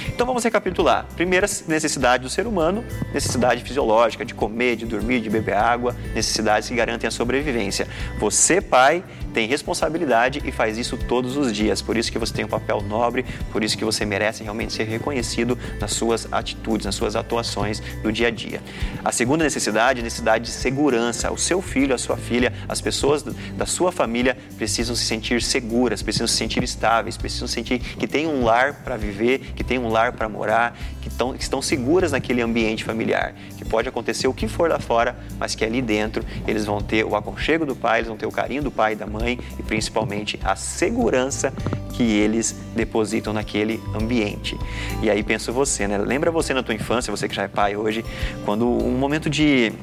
[0.08, 1.06] Então vamos recapitular.
[1.16, 6.70] Primeira necessidade do ser humano, necessidade fisiológica de comer, de dormir, de beber água, necessidades
[6.70, 7.88] que garantem a sobrevivência.
[8.20, 11.82] Você, pai, tem responsabilidade e faz isso todos os dias.
[11.82, 14.84] Por isso que você tem um papel nobre, por isso que você merece realmente ser
[14.84, 18.62] reconhecido nas suas atitudes, nas suas atuações do dia a dia.
[19.04, 21.32] A segunda necessidade é a necessidade de segurança.
[21.32, 26.02] O seu filho, a sua filha, as pessoas da sua família precisam se sentir seguras,
[26.02, 29.90] precisam se sentir estáveis, precisam sentir que tem um lar para viver, que tem um
[29.90, 33.34] lar para morar, que, tão, que estão seguras naquele ambiente familiar.
[33.58, 37.06] Que pode acontecer o que for lá fora, mas que ali dentro eles vão ter
[37.06, 39.40] o aconchego do pai, eles vão ter o carinho do pai e da mãe mãe
[39.58, 41.54] e principalmente a segurança
[41.94, 44.58] que eles depositam naquele ambiente.
[45.02, 45.98] E aí penso você, né?
[45.98, 48.06] Lembra você na tua infância, você que já é pai hoje,
[48.46, 49.74] quando um momento de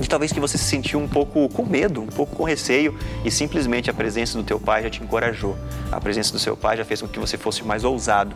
[0.00, 3.30] de talvez que você se sentiu um pouco com medo, um pouco com receio e
[3.30, 5.54] simplesmente a presença do teu pai já te encorajou.
[5.92, 8.34] A presença do seu pai já fez com que você fosse mais ousado,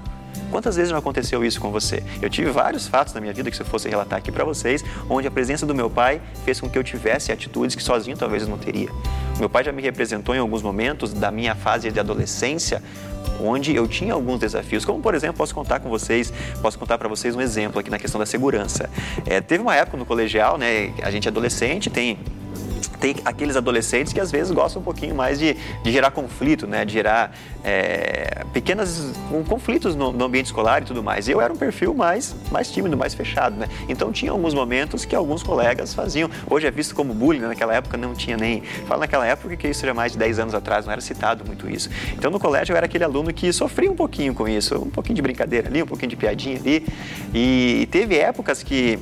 [0.50, 2.02] Quantas vezes não aconteceu isso com você?
[2.22, 4.85] Eu tive vários fatos na minha vida que se eu fosse relatar aqui para vocês,
[5.09, 8.42] onde a presença do meu pai fez com que eu tivesse atitudes que sozinho talvez
[8.42, 8.88] eu não teria.
[9.38, 12.83] Meu pai já me representou em alguns momentos da minha fase de adolescência,
[13.40, 17.09] onde eu tinha alguns desafios, como por exemplo, posso contar com vocês, posso contar para
[17.09, 18.88] vocês um exemplo aqui na questão da segurança.
[19.26, 22.18] É, teve uma época no colegial, né, a gente é adolescente, tem
[22.98, 26.85] tem aqueles adolescentes que às vezes gostam um pouquinho mais de, de gerar conflito, né?
[26.85, 29.12] De gerar é, pequenos
[29.48, 31.28] conflitos no, no, ambiente escolar e tudo mais.
[31.28, 33.68] Eu era um perfil mais, mais tímido, mais fechado, né?
[33.88, 36.30] Então tinha alguns momentos que alguns colegas faziam.
[36.48, 37.48] Hoje é visto como bullying, né?
[37.48, 38.62] naquela época não tinha nem...
[38.87, 41.68] Fala naquela época que isso era mais de 10 anos atrás, não era citado muito
[41.68, 41.90] isso.
[42.12, 45.16] Então no colégio eu era aquele aluno que sofria um pouquinho com isso, um pouquinho
[45.16, 46.87] de brincadeira ali, um pouquinho de piadinha ali.
[47.33, 48.98] E, e teve épocas que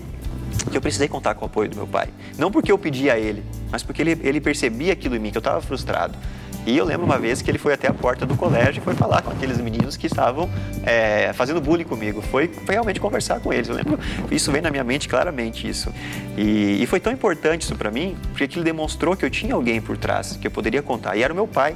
[0.71, 2.09] que eu precisei contar com o apoio do meu pai.
[2.39, 5.37] Não porque eu pedi a ele, mas porque ele, ele percebia aquilo em mim, que
[5.37, 6.17] eu estava frustrado.
[6.65, 8.95] E eu lembro uma vez que ele foi até a porta do colégio e foi
[8.95, 10.49] falar com aqueles meninos que estavam
[10.85, 12.23] é, fazendo bullying comigo.
[12.23, 13.69] Foi, foi, realmente conversar com eles.
[13.69, 13.99] Eu lembro,
[14.31, 15.93] isso vem na minha mente claramente isso.
[16.37, 19.81] E, e foi tão importante isso para mim, porque aquilo demonstrou que eu tinha alguém
[19.81, 21.17] por trás, que eu poderia contar.
[21.17, 21.75] E era o meu pai.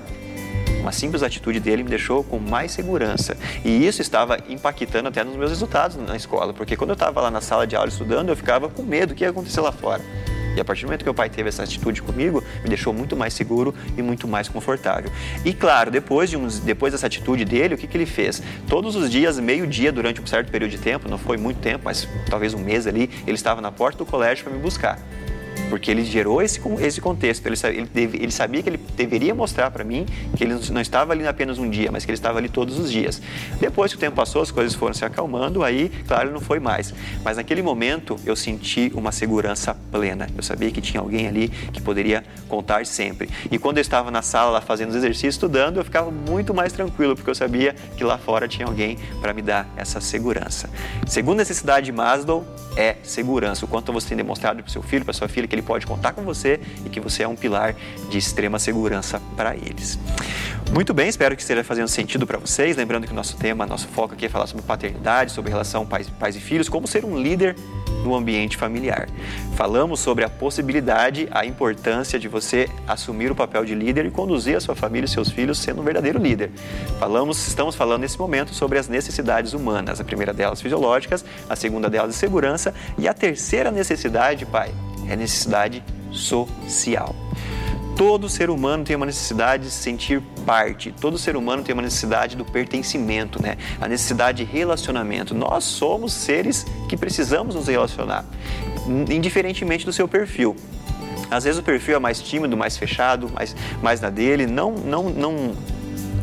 [0.86, 3.36] Uma simples atitude dele me deixou com mais segurança.
[3.64, 7.28] E isso estava impactando até nos meus resultados na escola, porque quando eu estava lá
[7.28, 10.00] na sala de aula estudando, eu ficava com medo do que ia acontecer lá fora.
[10.56, 13.16] E a partir do momento que meu pai teve essa atitude comigo, me deixou muito
[13.16, 15.10] mais seguro e muito mais confortável.
[15.44, 18.40] E claro, depois, de uns, depois dessa atitude dele, o que, que ele fez?
[18.68, 22.06] Todos os dias, meio-dia, durante um certo período de tempo, não foi muito tempo, mas
[22.30, 25.00] talvez um mês ali, ele estava na porta do colégio para me buscar
[25.68, 27.46] porque ele gerou esse, esse contexto.
[27.46, 27.56] Ele,
[27.94, 31.58] ele, ele sabia que ele deveria mostrar para mim que ele não estava ali apenas
[31.58, 33.20] um dia, mas que ele estava ali todos os dias.
[33.58, 36.94] Depois que o tempo passou, as coisas foram se acalmando, aí, claro, não foi mais.
[37.24, 40.28] Mas naquele momento eu senti uma segurança plena.
[40.36, 43.28] Eu sabia que tinha alguém ali que poderia contar sempre.
[43.50, 46.72] E quando eu estava na sala lá fazendo os exercícios, estudando, eu ficava muito mais
[46.72, 50.70] tranquilo, porque eu sabia que lá fora tinha alguém para me dar essa segurança.
[51.06, 53.64] Segunda necessidade de Maslow é segurança.
[53.64, 56.12] O quanto você tem demonstrado para seu filho, para sua filha, que ele pode contar
[56.12, 57.74] com você e que você é um pilar
[58.10, 59.98] de extrema segurança para eles.
[60.72, 62.76] Muito bem, espero que esteja fazendo sentido para vocês.
[62.76, 66.08] Lembrando que o nosso tema, nosso foco aqui é falar sobre paternidade, sobre relação pais,
[66.10, 67.56] pais e filhos, como ser um líder
[68.04, 69.08] no ambiente familiar.
[69.54, 74.56] Falamos sobre a possibilidade, a importância de você assumir o papel de líder e conduzir
[74.56, 76.50] a sua família e seus filhos sendo um verdadeiro líder.
[76.98, 81.90] Falamos, estamos falando nesse momento sobre as necessidades humanas, a primeira delas fisiológicas, a segunda
[81.90, 84.72] delas de segurança e a terceira necessidade, pai,
[85.08, 87.14] é necessidade social.
[87.96, 90.92] Todo ser humano tem uma necessidade de se sentir parte.
[91.00, 93.56] Todo ser humano tem uma necessidade do pertencimento, né?
[93.80, 95.34] A necessidade de relacionamento.
[95.34, 98.26] Nós somos seres que precisamos nos relacionar,
[99.08, 100.54] indiferentemente do seu perfil.
[101.30, 105.04] Às vezes o perfil é mais tímido, mais fechado, mais, mais na dele, não, não,
[105.04, 105.56] não,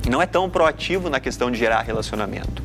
[0.08, 2.62] não é tão proativo na questão de gerar relacionamento.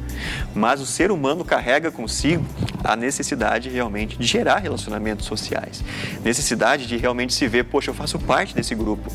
[0.54, 2.44] Mas o ser humano carrega consigo
[2.82, 5.82] a necessidade realmente de gerar relacionamentos sociais,
[6.24, 9.12] necessidade de realmente se ver, poxa, eu faço parte desse grupo.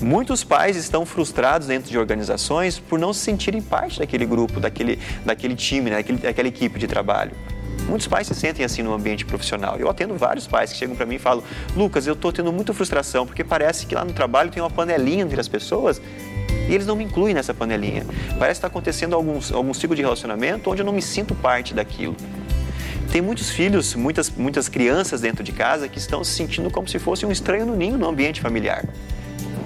[0.00, 4.98] Muitos pais estão frustrados dentro de organizações por não se sentirem parte daquele grupo, daquele,
[5.24, 7.32] daquele time, né, daquele, daquela equipe de trabalho.
[7.88, 9.76] Muitos pais se sentem assim no ambiente profissional.
[9.78, 11.42] Eu atendo vários pais que chegam para mim e falam:
[11.74, 15.24] Lucas, eu estou tendo muita frustração porque parece que lá no trabalho tem uma panelinha
[15.24, 16.00] entre as pessoas
[16.68, 18.04] e eles não me incluem nessa panelinha.
[18.38, 21.74] Parece que está acontecendo algum, algum ciclo de relacionamento onde eu não me sinto parte
[21.74, 22.14] daquilo.
[23.10, 26.98] Tem muitos filhos, muitas, muitas crianças dentro de casa que estão se sentindo como se
[26.98, 28.84] fosse um estranho no ninho no ambiente familiar.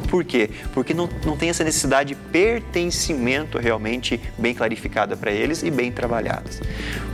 [0.08, 0.50] Por quê?
[0.74, 5.90] Porque não, não tem essa necessidade de pertencimento realmente bem clarificada para eles e bem
[5.90, 6.60] trabalhadas.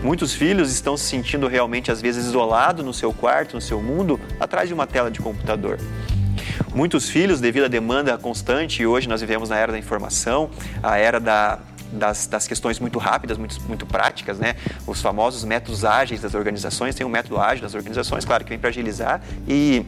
[0.02, 4.20] Muitos filhos estão se sentindo realmente, às vezes, isolados no seu quarto, no seu mundo,
[4.40, 5.78] atrás de uma tela de computador.
[6.74, 10.50] Muitos filhos, devido à demanda constante, e hoje nós vivemos na era da informação,
[10.82, 11.58] a era da
[11.90, 14.56] das, das, questões muito rápidas, muito, muito práticas, né?
[14.86, 18.58] Os famosos métodos ágeis das organizações, tem um método ágil das organizações, claro, que vem
[18.58, 19.86] para agilizar e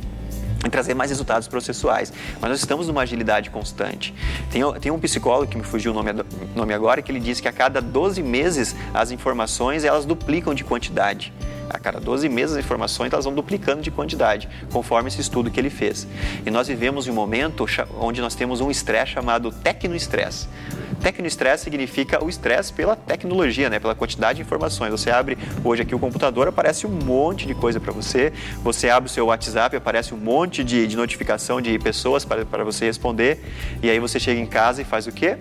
[0.64, 2.12] e trazer mais resultados processuais.
[2.40, 4.14] Mas nós estamos numa agilidade constante.
[4.50, 6.10] Tem, tem um psicólogo que me fugiu o nome,
[6.54, 10.62] nome agora que ele diz que a cada 12 meses as informações elas duplicam de
[10.62, 11.32] quantidade.
[11.70, 15.60] A cada 12 meses as informações elas vão duplicando de quantidade, conforme esse estudo que
[15.60, 16.06] ele fez.
[16.44, 17.64] E nós vivemos em um momento
[17.98, 20.48] onde nós temos um estresse chamado tecnoestresse.
[21.00, 23.78] Tecnoestresse significa o estresse pela tecnologia, né?
[23.78, 24.90] pela quantidade de informações.
[24.90, 28.32] Você abre hoje aqui o computador, aparece um monte de coisa para você.
[28.62, 32.64] Você abre o seu WhatsApp, aparece um monte de, de notificação de pessoas para, para
[32.64, 33.42] você responder.
[33.82, 35.38] E aí você chega em casa e faz o quê?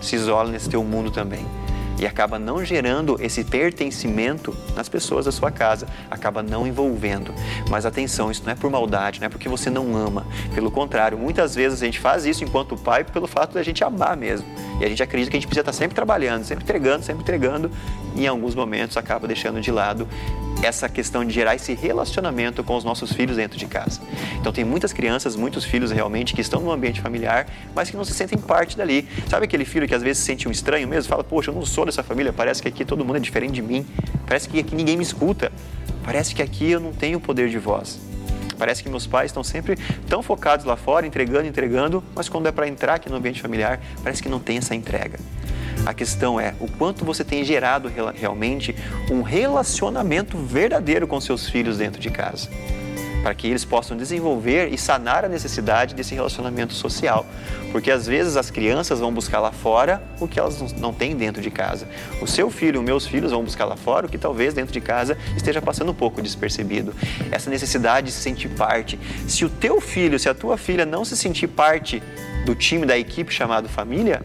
[0.00, 1.65] Se isola nesse teu mundo também
[1.98, 7.32] e acaba não gerando esse pertencimento nas pessoas da sua casa, acaba não envolvendo.
[7.70, 10.26] Mas atenção, isso não é por maldade, não é porque você não ama.
[10.54, 14.16] Pelo contrário, muitas vezes a gente faz isso enquanto pai pelo fato da gente amar
[14.16, 14.46] mesmo.
[14.80, 17.70] E a gente acredita que a gente precisa estar sempre trabalhando, sempre entregando, sempre entregando,
[18.14, 20.06] e em alguns momentos acaba deixando de lado
[20.66, 24.00] essa questão de gerar esse relacionamento com os nossos filhos dentro de casa.
[24.38, 28.04] Então tem muitas crianças, muitos filhos realmente que estão no ambiente familiar, mas que não
[28.04, 29.08] se sentem parte dali.
[29.28, 31.08] Sabe aquele filho que às vezes se sente um estranho mesmo?
[31.08, 33.62] Fala, poxa, eu não sou dessa família, parece que aqui todo mundo é diferente de
[33.62, 33.86] mim,
[34.26, 35.50] parece que aqui ninguém me escuta,
[36.04, 37.98] parece que aqui eu não tenho poder de voz.
[38.58, 39.76] Parece que meus pais estão sempre
[40.08, 43.80] tão focados lá fora, entregando, entregando, mas quando é para entrar aqui no ambiente familiar,
[44.02, 45.18] parece que não tem essa entrega.
[45.84, 48.74] A questão é o quanto você tem gerado realmente
[49.10, 52.48] um relacionamento verdadeiro com seus filhos dentro de casa
[53.26, 57.26] para que eles possam desenvolver e sanar a necessidade desse relacionamento social.
[57.72, 61.42] Porque às vezes as crianças vão buscar lá fora o que elas não têm dentro
[61.42, 61.88] de casa.
[62.22, 64.80] O seu filho, os meus filhos vão buscar lá fora o que talvez dentro de
[64.80, 66.94] casa esteja passando um pouco despercebido.
[67.32, 68.96] Essa necessidade de se sentir parte.
[69.26, 72.00] Se o teu filho, se a tua filha não se sentir parte
[72.44, 74.22] do time, da equipe chamado família,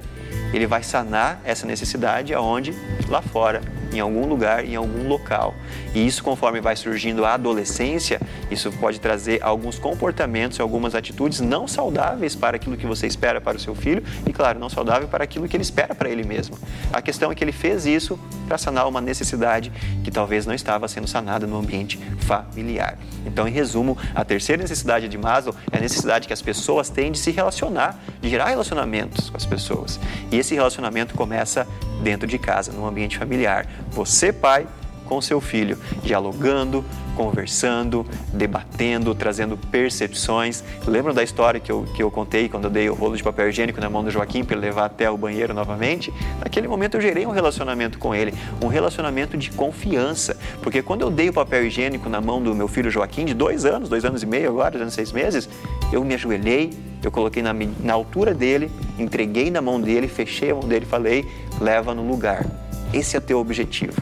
[0.53, 2.73] ele vai sanar essa necessidade aonde?
[3.07, 3.61] Lá fora,
[3.91, 5.53] em algum lugar, em algum local.
[5.93, 11.39] E isso, conforme vai surgindo a adolescência, isso pode trazer alguns comportamentos e algumas atitudes
[11.39, 15.07] não saudáveis para aquilo que você espera para o seu filho e, claro, não saudável
[15.07, 16.57] para aquilo que ele espera para ele mesmo.
[16.91, 19.71] A questão é que ele fez isso para sanar uma necessidade
[20.03, 22.97] que talvez não estava sendo sanada no ambiente familiar.
[23.25, 27.11] Então, em resumo, a terceira necessidade de Maslow é a necessidade que as pessoas têm
[27.11, 29.99] de se relacionar, de gerar relacionamentos com as pessoas.
[30.31, 31.67] E esse relacionamento começa
[32.01, 33.67] dentro de casa, no ambiente familiar.
[33.91, 34.67] Você, pai,
[35.11, 36.85] com seu filho, dialogando,
[37.17, 40.63] conversando, debatendo, trazendo percepções.
[40.87, 43.49] Lembram da história que eu, que eu contei quando eu dei o rolo de papel
[43.49, 46.13] higiênico na mão do Joaquim para ele levar até o banheiro novamente?
[46.39, 50.37] Naquele momento eu gerei um relacionamento com ele, um relacionamento de confiança.
[50.61, 53.65] Porque quando eu dei o papel higiênico na mão do meu filho Joaquim, de dois
[53.65, 55.49] anos, dois anos e meio agora, dois anos e seis meses,
[55.91, 56.71] eu me ajoelhei,
[57.03, 60.89] eu coloquei na, na altura dele, entreguei na mão dele, fechei a mão dele e
[60.89, 61.27] falei:
[61.59, 62.60] leva no lugar.
[62.93, 64.01] Esse é o teu objetivo.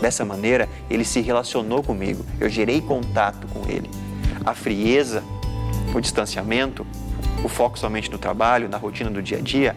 [0.00, 3.88] Dessa maneira, ele se relacionou comigo, eu gerei contato com ele.
[4.44, 5.22] A frieza,
[5.94, 6.84] o distanciamento,
[7.44, 9.76] o foco somente no trabalho, na rotina do dia a dia,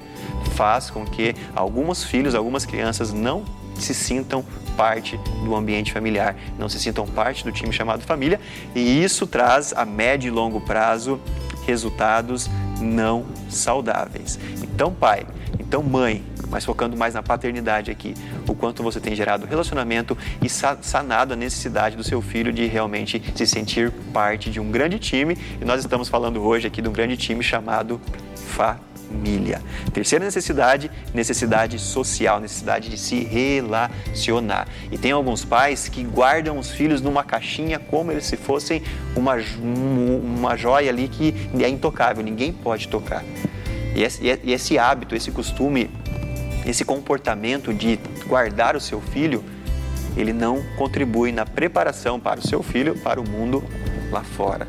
[0.55, 3.43] faz com que alguns filhos, algumas crianças não
[3.77, 4.43] se sintam
[4.75, 8.39] parte do ambiente familiar, não se sintam parte do time chamado família,
[8.73, 11.19] e isso traz a médio e longo prazo
[11.65, 14.39] resultados não saudáveis.
[14.61, 15.25] Então, pai,
[15.59, 16.23] então mãe,
[16.55, 18.13] mas focando mais na paternidade aqui,
[18.47, 23.21] o quanto você tem gerado relacionamento e sanado a necessidade do seu filho de realmente
[23.35, 25.37] se sentir parte de um grande time.
[25.59, 27.99] E nós estamos falando hoje aqui de um grande time chamado
[28.37, 29.61] família.
[29.93, 34.65] Terceira necessidade, necessidade social, necessidade de se relacionar.
[34.89, 38.81] E tem alguns pais que guardam os filhos numa caixinha como eles se fossem
[39.13, 43.25] uma, uma joia ali que é intocável, ninguém pode tocar.
[43.95, 45.89] E esse, e esse hábito, esse costume
[46.65, 49.43] esse comportamento de guardar o seu filho,
[50.17, 53.63] ele não contribui na preparação para o seu filho para o mundo
[54.11, 54.67] lá fora.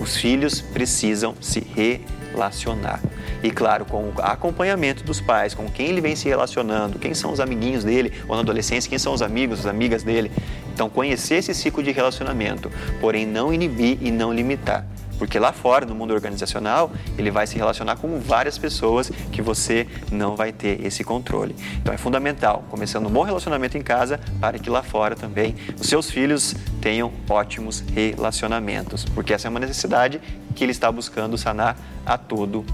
[0.00, 3.00] Os filhos precisam se relacionar.
[3.42, 7.32] E claro, com o acompanhamento dos pais, com quem ele vem se relacionando, quem são
[7.32, 10.30] os amiguinhos dele, ou na adolescência, quem são os amigos, as amigas dele.
[10.72, 14.86] Então, conhecer esse ciclo de relacionamento, porém não inibir e não limitar.
[15.18, 19.86] Porque lá fora, no mundo organizacional, ele vai se relacionar com várias pessoas que você
[20.10, 21.54] não vai ter esse controle.
[21.76, 25.88] Então é fundamental, começando um bom relacionamento em casa, para que lá fora também os
[25.88, 30.20] seus filhos tenham ótimos relacionamentos, porque essa é uma necessidade
[30.54, 32.64] que ele está buscando sanar a todo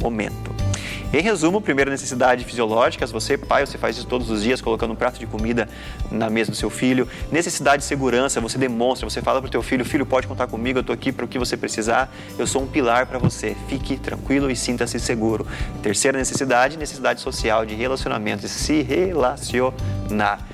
[0.00, 0.67] momento.
[1.10, 4.96] Em resumo, primeira necessidade fisiológica, você pai, você faz isso todos os dias, colocando um
[4.96, 5.66] prato de comida
[6.10, 7.08] na mesa do seu filho.
[7.32, 10.78] Necessidade de segurança, você demonstra, você fala para o teu filho, filho, pode contar comigo,
[10.78, 13.56] eu estou aqui para o que você precisar, eu sou um pilar para você.
[13.68, 15.46] Fique tranquilo e sinta-se seguro.
[15.82, 20.46] Terceira necessidade, necessidade social, de relacionamento, de se relacionar.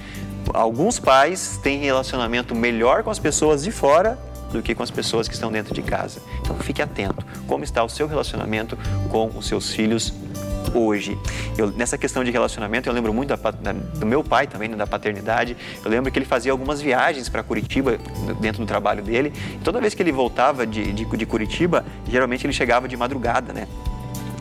[0.53, 4.17] Alguns pais têm relacionamento melhor com as pessoas de fora
[4.55, 6.21] do que com as pessoas que estão dentro de casa.
[6.41, 7.25] Então fique atento.
[7.47, 8.79] Como está o seu relacionamento
[9.11, 10.13] com os seus filhos
[10.73, 11.19] hoje.
[11.57, 14.77] Eu, nessa questão de relacionamento, eu lembro muito da, da, do meu pai também, né,
[14.77, 15.57] da paternidade.
[15.85, 17.99] Eu lembro que ele fazia algumas viagens para Curitiba
[18.41, 19.33] dentro do trabalho dele.
[19.55, 23.53] E toda vez que ele voltava de, de, de Curitiba, geralmente ele chegava de madrugada,
[23.53, 23.69] né?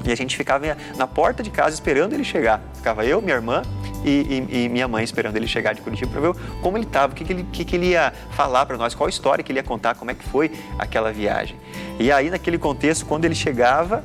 [0.06, 2.62] E a gente ficava na porta de casa esperando ele chegar.
[2.76, 3.62] Ficava eu, minha irmã
[4.04, 7.14] e, e, e minha mãe esperando ele chegar de Curitiba para ver como ele estava,
[7.14, 9.60] o que, que, ele, que, que ele ia falar para nós, qual história que ele
[9.60, 11.58] ia contar, como é que foi aquela viagem.
[12.00, 14.04] E aí, naquele contexto, quando ele chegava,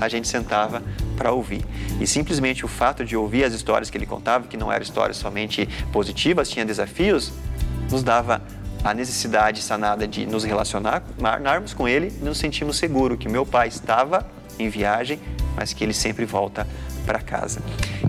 [0.00, 0.82] a gente sentava
[1.16, 1.64] para ouvir.
[2.00, 5.16] E simplesmente o fato de ouvir as histórias que ele contava, que não eram histórias
[5.16, 7.32] somente positivas, tinha desafios,
[7.90, 8.42] nos dava
[8.84, 13.68] a necessidade sanada de nos relacionarmos com ele e nos sentimos seguros que meu pai
[13.68, 14.24] estava
[14.58, 15.18] em viagem,
[15.56, 16.66] mas que ele sempre volta
[17.04, 17.62] para casa.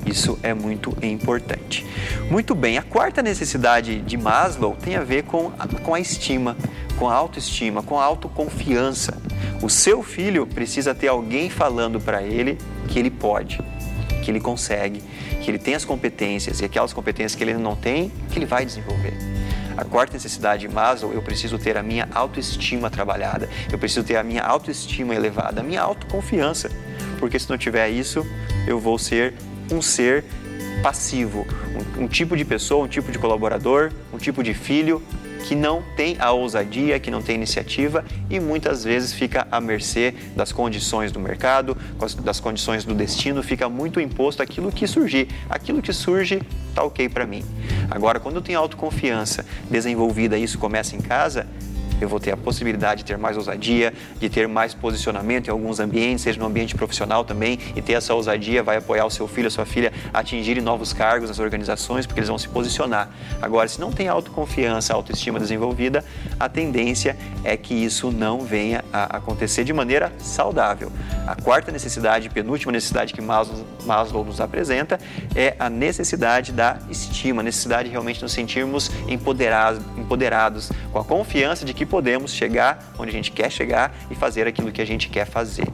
[0.05, 1.85] Isso é muito importante.
[2.29, 6.57] Muito bem, a quarta necessidade de Maslow tem a ver com a, com a estima,
[6.97, 9.17] com a autoestima, com a autoconfiança.
[9.61, 13.61] O seu filho precisa ter alguém falando para ele que ele pode,
[14.21, 15.01] que ele consegue,
[15.41, 18.65] que ele tem as competências e aquelas competências que ele não tem, que ele vai
[18.65, 19.38] desenvolver.
[19.79, 24.17] A quarta necessidade de Maslow, eu preciso ter a minha autoestima trabalhada, eu preciso ter
[24.17, 26.69] a minha autoestima elevada, a minha autoconfiança,
[27.17, 28.27] porque se não tiver isso,
[28.67, 29.35] eu vou ser
[29.71, 30.25] um ser
[30.83, 31.47] passivo,
[31.97, 35.01] um, um tipo de pessoa, um tipo de colaborador, um tipo de filho
[35.47, 40.13] que não tem a ousadia, que não tem iniciativa e muitas vezes fica à mercê
[40.35, 41.77] das condições do mercado,
[42.23, 45.27] das condições do destino, fica muito imposto aquilo que surgir.
[45.49, 47.43] Aquilo que surge está ok para mim.
[47.89, 51.47] Agora, quando eu tenho autoconfiança desenvolvida isso começa em casa,
[52.01, 55.79] eu vou ter a possibilidade de ter mais ousadia, de ter mais posicionamento em alguns
[55.79, 59.47] ambientes, seja no ambiente profissional também, e ter essa ousadia vai apoiar o seu filho,
[59.47, 63.09] a sua filha a atingirem novos cargos nas organizações, porque eles vão se posicionar.
[63.41, 66.03] Agora, se não tem autoconfiança, autoestima desenvolvida,
[66.39, 70.91] a tendência é que isso não venha a acontecer de maneira saudável.
[71.27, 74.99] A quarta necessidade, penúltima necessidade que Maslow nos apresenta
[75.35, 81.65] é a necessidade da estima, necessidade de realmente nos sentirmos empoderados, empoderados com a confiança
[81.65, 85.09] de que podemos chegar onde a gente quer chegar e fazer aquilo que a gente
[85.09, 85.67] quer fazer.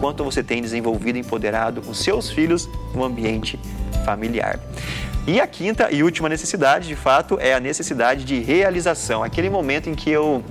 [0.00, 3.58] Quanto você tem desenvolvido e empoderado os seus filhos no ambiente
[4.04, 4.58] familiar.
[5.26, 9.88] E a quinta e última necessidade, de fato, é a necessidade de realização, aquele momento
[9.88, 10.42] em que eu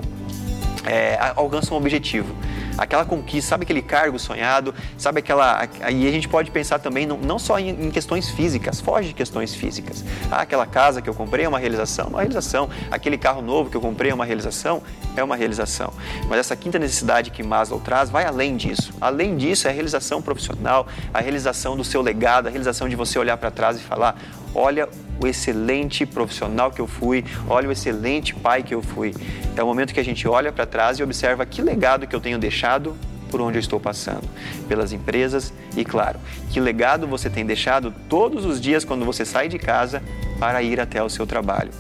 [0.86, 2.34] é, alcanço um objetivo
[2.78, 5.68] aquela conquista, sabe aquele cargo sonhado, sabe aquela.
[5.90, 9.14] E a gente pode pensar também não, não só em, em, questões físicas, foge de
[9.14, 10.04] questões físicas.
[10.32, 12.70] Ah, aquela casa que eu comprei é uma realização, uma realização.
[12.90, 14.82] Aquele carro novo que eu comprei é uma realização,
[15.16, 15.94] é uma realização.
[16.28, 18.94] Mas essa quinta necessidade que Maslow traz vai além disso.
[19.00, 23.18] Além disso, é a realização profissional, a realização do seu legado, a realização de você
[23.20, 24.16] olhar para trás e falar:
[24.54, 24.88] olha
[25.20, 29.14] o excelente profissional que eu fui, olha o excelente pai que eu fui.
[29.56, 32.22] É o momento que a gente olha para trás e observa que legado que eu
[32.22, 32.96] tenho deixado
[33.30, 34.28] por onde eu estou passando,
[34.68, 39.48] pelas empresas e, claro, que legado você tem deixado todos os dias quando você sai
[39.48, 40.04] de casa
[40.38, 41.72] para ir até o seu trabalho.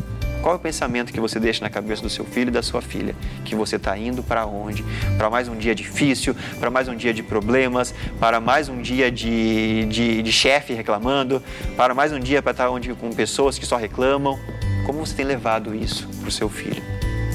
[0.42, 2.82] Qual é o pensamento que você deixa na cabeça do seu filho e da sua
[2.82, 3.16] filha?
[3.46, 4.84] Que você está indo para onde?
[5.16, 9.12] Para mais um dia difícil, para mais um dia de problemas, para mais um dia
[9.12, 11.44] de, de, de chefe reclamando,
[11.78, 14.40] para mais um dia para estar tá onde, com pessoas que só reclamam.
[14.84, 16.82] Como você tem levado isso para o seu filho?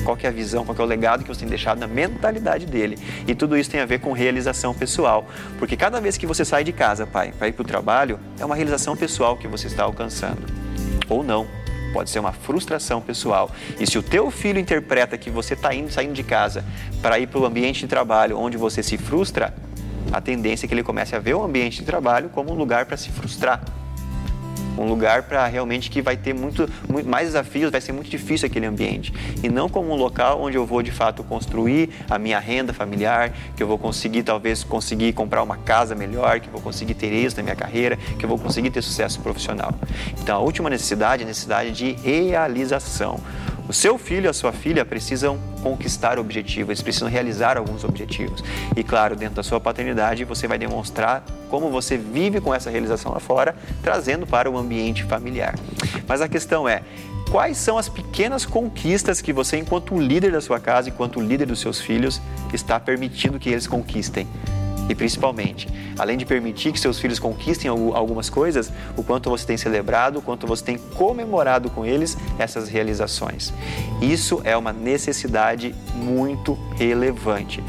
[0.05, 2.99] Qual é a visão, qual é o legado que você tem deixado na mentalidade dele?
[3.27, 5.25] E tudo isso tem a ver com realização pessoal.
[5.61, 8.45] Porque cada vez que você sai de casa, pai, para ir para o trabalho, é
[8.45, 10.45] uma realização pessoal que você está alcançando.
[11.09, 11.47] Ou não
[11.93, 13.51] pode ser uma frustração pessoal.
[13.79, 16.65] E se o teu filho interpreta que você está indo, saindo de casa
[17.01, 19.55] para ir para o ambiente de trabalho onde você se frustra,
[20.13, 22.87] a tendência é que ele comece a ver o ambiente de trabalho como um lugar
[22.87, 23.63] para se frustrar
[24.77, 28.47] um lugar para realmente que vai ter muito, muito, mais desafios, vai ser muito difícil
[28.47, 29.13] aquele ambiente.
[29.43, 33.33] E não como um local onde eu vou de fato construir a minha renda familiar,
[33.57, 37.13] que eu vou conseguir talvez conseguir comprar uma casa melhor, que eu vou conseguir ter
[37.13, 39.73] êxito na minha carreira, que eu vou conseguir ter sucesso profissional.
[40.21, 43.21] Então a última necessidade é a necessidade de realização.
[43.69, 48.43] O seu filho a sua filha precisam conquistar objetivos, eles precisam realizar alguns objetivos.
[48.77, 53.13] E claro, dentro da sua paternidade, você vai demonstrar como você vive com essa realização
[53.13, 55.57] lá fora, trazendo para o ambiente familiar.
[56.07, 56.83] Mas a questão é,
[57.31, 61.59] quais são as pequenas conquistas que você, enquanto líder da sua casa, enquanto líder dos
[61.59, 62.21] seus filhos,
[62.53, 64.29] está permitindo que eles conquistem?
[64.89, 65.69] E principalmente,
[65.99, 70.23] além de permitir que seus filhos conquistem algumas coisas, o quanto você tem celebrado, o
[70.23, 73.53] quanto você tem comemorado com eles essas realizações.
[74.01, 77.63] Isso é uma necessidade muito relevante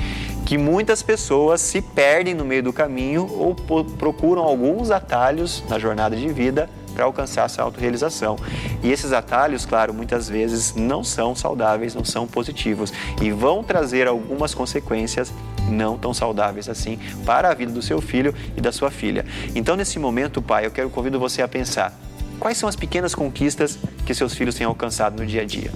[0.45, 6.15] que muitas pessoas se perdem no meio do caminho ou procuram alguns atalhos na jornada
[6.15, 8.37] de vida para alcançar essa autorrealização.
[8.81, 14.07] E esses atalhos, claro, muitas vezes não são saudáveis, não são positivos e vão trazer
[14.07, 15.33] algumas consequências
[15.67, 19.25] não tão saudáveis assim para a vida do seu filho e da sua filha.
[19.55, 21.93] Então, nesse momento, pai, eu quero convido você a pensar
[22.39, 25.71] Quais são as pequenas conquistas que seus filhos têm alcançado no dia a dia?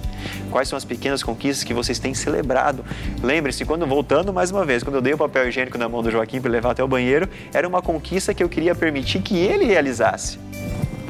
[0.50, 2.84] Quais são as pequenas conquistas que vocês têm celebrado?
[3.22, 6.10] Lembre-se, quando voltando mais uma vez, quando eu dei o papel higiênico na mão do
[6.10, 9.64] Joaquim para levar até o banheiro, era uma conquista que eu queria permitir que ele
[9.64, 10.38] realizasse.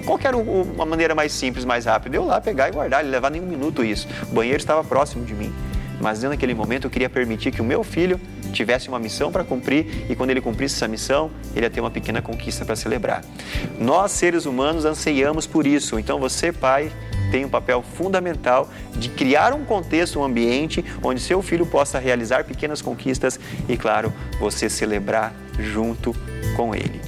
[0.06, 2.16] Qual era uma maneira mais simples, mais rápida?
[2.16, 4.08] Eu lá pegar e guardar, ele levar nem um minuto isso.
[4.30, 5.52] O banheiro estava próximo de mim.
[6.02, 8.20] Mas dentro daquele momento eu queria permitir que o meu filho
[8.52, 11.92] tivesse uma missão para cumprir e quando ele cumprisse essa missão, ele ia ter uma
[11.92, 13.24] pequena conquista para celebrar.
[13.78, 16.00] Nós, seres humanos, anseiamos por isso.
[16.00, 16.90] Então você, pai,
[17.30, 22.44] tem um papel fundamental de criar um contexto, um ambiente onde seu filho possa realizar
[22.44, 23.38] pequenas conquistas
[23.68, 26.12] e, claro, você celebrar junto
[26.56, 27.00] com ele.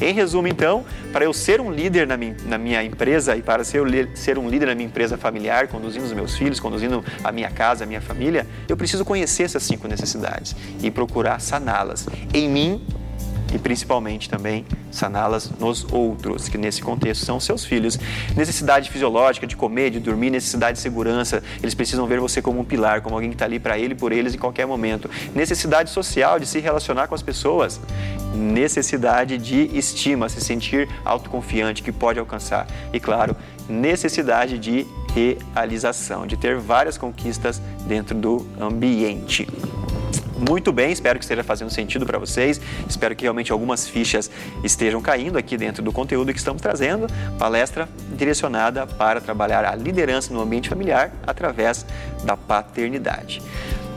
[0.00, 3.64] Em resumo, então, para eu ser um líder na minha, na minha empresa e para
[3.64, 3.82] ser,
[4.14, 7.84] ser um líder na minha empresa familiar, conduzindo os meus filhos, conduzindo a minha casa,
[7.84, 12.06] a minha família, eu preciso conhecer essas cinco necessidades e procurar saná-las.
[12.32, 12.86] Em mim
[13.52, 17.98] e principalmente também saná-las nos outros, que nesse contexto são seus filhos.
[18.36, 22.64] Necessidade fisiológica de comer, de dormir, necessidade de segurança, eles precisam ver você como um
[22.64, 25.10] pilar, como alguém que está ali para ele, por eles em qualquer momento.
[25.34, 27.80] Necessidade social de se relacionar com as pessoas,
[28.34, 32.66] necessidade de estima, se sentir autoconfiante, que pode alcançar.
[32.92, 33.36] E claro,
[33.68, 39.46] necessidade de realização, de ter várias conquistas dentro do ambiente
[40.38, 42.60] muito bem, espero que esteja fazendo sentido para vocês.
[42.88, 44.30] Espero que realmente algumas fichas
[44.62, 47.06] estejam caindo aqui dentro do conteúdo que estamos trazendo.
[47.38, 51.84] Palestra direcionada para trabalhar a liderança no ambiente familiar através
[52.24, 53.42] da paternidade.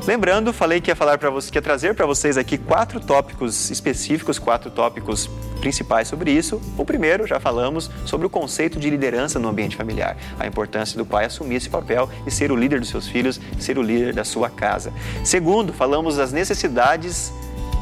[0.06, 3.70] Lembrando, falei que ia falar para você, que ia trazer para vocês aqui quatro tópicos
[3.70, 5.30] específicos, quatro tópicos
[5.60, 6.60] principais sobre isso.
[6.76, 11.06] O primeiro, já falamos sobre o conceito de liderança no ambiente familiar, a importância do
[11.06, 14.24] pai assumir esse papel e ser o líder dos seus filhos, ser o líder da
[14.24, 14.92] sua casa.
[15.24, 17.32] Segundo, falamos das necessidades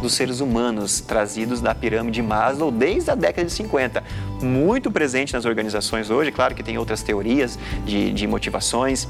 [0.01, 4.03] dos seres humanos trazidos da pirâmide Maslow desde a década de 50.
[4.41, 9.07] Muito presente nas organizações hoje, claro que tem outras teorias de, de motivações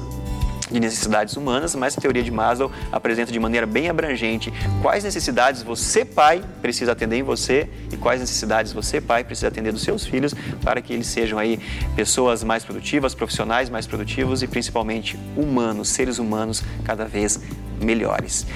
[0.70, 4.52] de necessidades humanas, mas a teoria de Maslow apresenta de maneira bem abrangente
[4.82, 9.72] quais necessidades você, pai, precisa atender em você e quais necessidades você, pai, precisa atender
[9.72, 11.58] dos seus filhos para que eles sejam aí
[11.96, 17.40] pessoas mais produtivas, profissionais mais produtivos e principalmente humanos, seres humanos cada vez
[17.80, 18.46] melhores.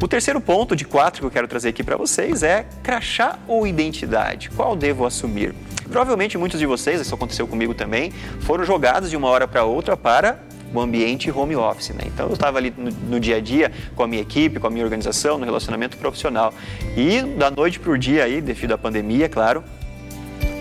[0.00, 3.66] O terceiro ponto de quatro que eu quero trazer aqui para vocês é crachá ou
[3.66, 4.50] identidade.
[4.50, 5.54] Qual devo assumir?
[5.90, 9.96] Provavelmente muitos de vocês, isso aconteceu comigo também, foram jogados de uma hora para outra
[9.96, 10.40] para
[10.72, 11.90] o ambiente home office.
[11.90, 12.04] Né?
[12.06, 14.70] Então eu estava ali no, no, dia a dia com a minha equipe, com a
[14.70, 16.52] minha organização, no relacionamento profissional.
[16.96, 19.64] E da noite para o dia aí, devido à pandemia, claro,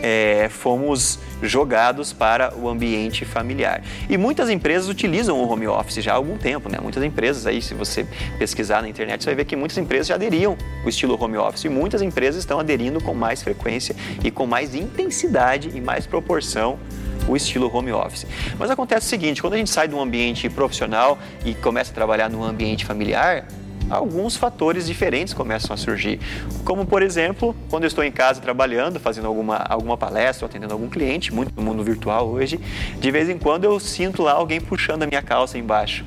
[0.02, 3.82] é, fomos jogados para o ambiente familiar.
[4.10, 6.78] E muitas empresas utilizam o home office já há algum tempo, né?
[6.82, 8.06] Muitas empresas aí, se você
[8.38, 11.66] pesquisar na internet, você vai ver que muitas empresas já aderiam o estilo home office
[11.66, 16.80] e muitas empresas estão aderindo com mais frequência e com mais intensidade e mais proporção
[17.28, 18.26] o estilo home office.
[18.58, 21.94] Mas acontece o seguinte, quando a gente sai de um ambiente profissional e começa a
[21.94, 23.46] trabalhar no ambiente familiar,
[23.90, 26.20] alguns fatores diferentes começam a surgir.
[26.64, 30.88] Como, por exemplo, quando eu estou em casa trabalhando, fazendo alguma, alguma palestra, atendendo algum
[30.88, 32.60] cliente, muito no mundo virtual hoje,
[33.00, 36.06] de vez em quando eu sinto lá alguém puxando a minha calça embaixo.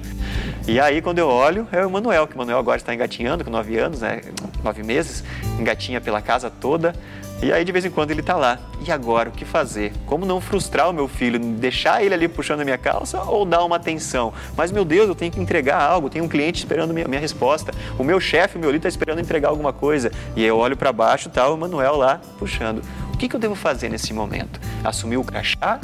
[0.67, 3.51] E aí, quando eu olho, é o Manuel, que o Manuel agora está engatinhando com
[3.51, 4.21] nove anos, né?
[4.63, 5.25] nove meses,
[5.59, 6.95] engatinha pela casa toda.
[7.43, 8.57] E aí de vez em quando ele está lá.
[8.87, 9.93] E agora o que fazer?
[10.07, 11.41] Como não frustrar o meu filho?
[11.41, 14.33] Deixar ele ali puxando a minha calça ou dar uma atenção?
[14.57, 17.73] Mas meu Deus, eu tenho que entregar algo, tem um cliente esperando minha, minha resposta.
[17.99, 20.13] O meu chefe, o meu líder está esperando entregar alguma coisa.
[20.37, 22.81] E eu olho para baixo, tá o Manuel lá puxando.
[23.13, 24.61] O que, que eu devo fazer nesse momento?
[24.85, 25.81] Assumir o crachá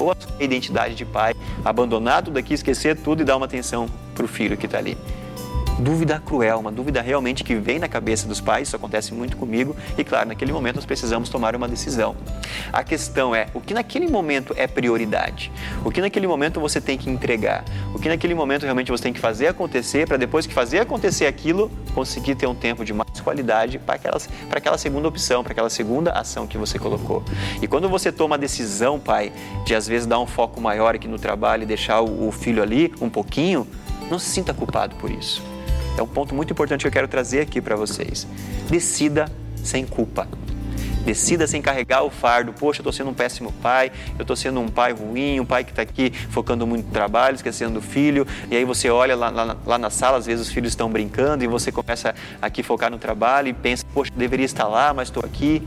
[0.00, 4.24] ou a identidade de pai, abandonar tudo aqui, esquecer tudo e dar uma atenção para
[4.24, 4.96] o filho que está ali?
[5.78, 9.76] Dúvida cruel, uma dúvida realmente que vem na cabeça dos pais, isso acontece muito comigo,
[9.96, 12.16] e claro, naquele momento nós precisamos tomar uma decisão.
[12.72, 15.52] A questão é, o que naquele momento é prioridade?
[15.84, 17.64] O que naquele momento você tem que entregar?
[17.94, 21.26] O que naquele momento realmente você tem que fazer acontecer para depois que fazer acontecer
[21.26, 26.12] aquilo, conseguir ter um tempo de mais qualidade para aquela, segunda opção, para aquela segunda
[26.12, 27.22] ação que você colocou.
[27.60, 29.32] E quando você toma a decisão, pai,
[29.64, 32.62] de às vezes dar um foco maior aqui no trabalho e deixar o, o filho
[32.62, 33.66] ali um pouquinho,
[34.10, 35.55] não se sinta culpado por isso.
[35.96, 38.26] É um ponto muito importante que eu quero trazer aqui para vocês.
[38.68, 39.30] Decida
[39.62, 40.28] sem culpa.
[41.06, 42.52] Decida sem carregar o fardo.
[42.52, 45.62] Poxa, eu estou sendo um péssimo pai, eu estou sendo um pai ruim, um pai
[45.62, 48.26] que está aqui focando muito no trabalho, esquecendo do filho.
[48.50, 51.44] E aí você olha lá, lá, lá, na sala, às vezes os filhos estão brincando
[51.44, 55.24] e você começa aqui focar no trabalho e pensa, poxa, deveria estar lá, mas estou
[55.24, 55.62] aqui.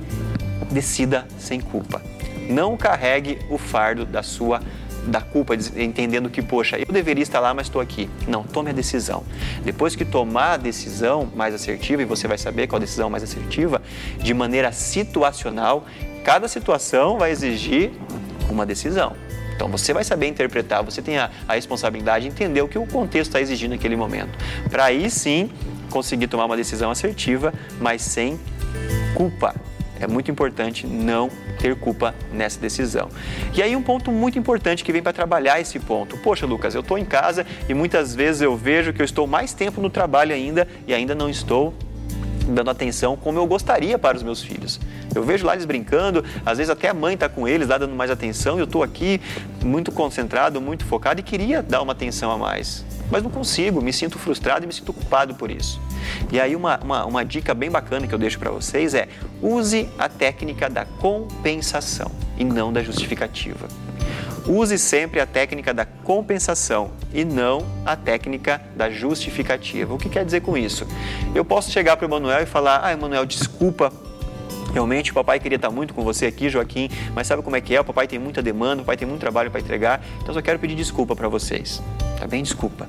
[0.70, 2.02] Decida sem culpa.
[2.50, 4.62] Não carregue o fardo da sua
[5.10, 8.10] da culpa, entendendo que, poxa, eu deveria estar lá, mas estou aqui.
[8.28, 9.24] Não, tome a decisão.
[9.64, 13.24] Depois que tomar a decisão mais assertiva, e você vai saber qual a decisão mais
[13.24, 13.82] assertiva,
[14.18, 15.86] de maneira situacional,
[16.24, 17.92] cada situação vai exigir
[18.50, 19.16] uma decisão.
[19.56, 22.88] Então você vai saber interpretar, você tem a, a responsabilidade de entender o que o
[22.88, 24.38] contexto está exigindo naquele momento.
[24.70, 25.50] Para aí sim
[25.90, 28.40] conseguir tomar uma decisão assertiva, mas sem
[29.14, 29.54] culpa.
[30.00, 31.30] É muito importante não
[31.60, 33.10] ter culpa nessa decisão.
[33.54, 36.18] E aí um ponto muito importante que vem para trabalhar esse ponto.
[36.18, 39.54] Poxa, Lucas, eu estou em casa e muitas vezes eu vejo que eu estou mais
[39.54, 41.74] tempo no trabalho ainda e ainda não estou
[42.50, 44.80] dando atenção como eu gostaria para os meus filhos.
[45.14, 47.96] Eu vejo lá eles brincando, às vezes até a mãe está com eles, lá dando
[47.96, 49.22] mais atenção, e eu estou aqui
[49.64, 52.86] muito concentrado, muito focado e queria dar uma atenção a mais.
[53.12, 55.82] Mas não consigo, me sinto frustrado e me sinto culpado por isso.
[56.32, 59.08] E aí uma, uma, uma dica bem bacana que eu deixo para vocês é
[59.42, 63.68] use a técnica da compensação e não da justificativa.
[64.48, 69.94] Use sempre a técnica da compensação e não a técnica da justificativa.
[69.94, 70.88] O que quer dizer com isso?
[71.36, 73.94] Eu posso chegar para o Emanuel e falar: Ah, Emanuel, desculpa
[74.74, 77.76] Realmente o papai queria estar muito com você aqui, Joaquim, mas sabe como é que
[77.76, 77.82] é?
[77.82, 80.60] O papai tem muita demanda, o papai tem muito trabalho para entregar, então só quero
[80.60, 81.82] pedir desculpa para vocês.
[82.20, 82.44] Tá bem?
[82.44, 82.88] Desculpa.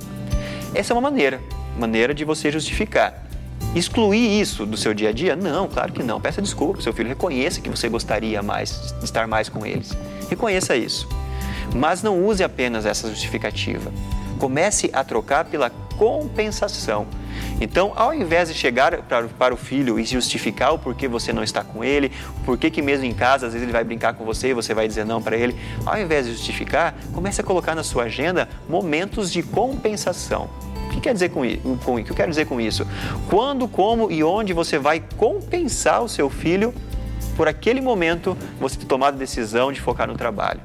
[0.75, 1.41] Essa é uma maneira,
[1.79, 3.27] maneira de você justificar.
[3.75, 5.37] Excluir isso do seu dia a dia?
[5.37, 6.21] Não, claro que não.
[6.21, 9.97] Peça desculpa seu filho, reconheça que você gostaria mais de estar mais com eles.
[10.29, 11.09] Reconheça isso.
[11.75, 13.93] Mas não use apenas essa justificativa.
[14.39, 17.07] Comece a trocar pela compensação.
[17.61, 21.63] Então, ao invés de chegar para, o filho e justificar o porquê você não está
[21.63, 22.11] com ele,
[22.41, 24.73] o porquê que mesmo em casa, às vezes ele vai brincar com você e você
[24.75, 28.49] vai dizer não para ele, ao invés de justificar, comece a colocar na sua agenda
[28.69, 30.49] momentos de compensação.
[30.87, 31.43] O que quer dizer com,
[31.85, 32.87] com o que eu quero dizer com isso?
[33.29, 36.75] Quando, como e onde você vai compensar o seu filho
[37.37, 40.61] por aquele momento você ter tomado a decisão de focar no trabalho.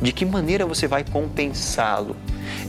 [0.00, 2.16] De que maneira você vai compensá-lo?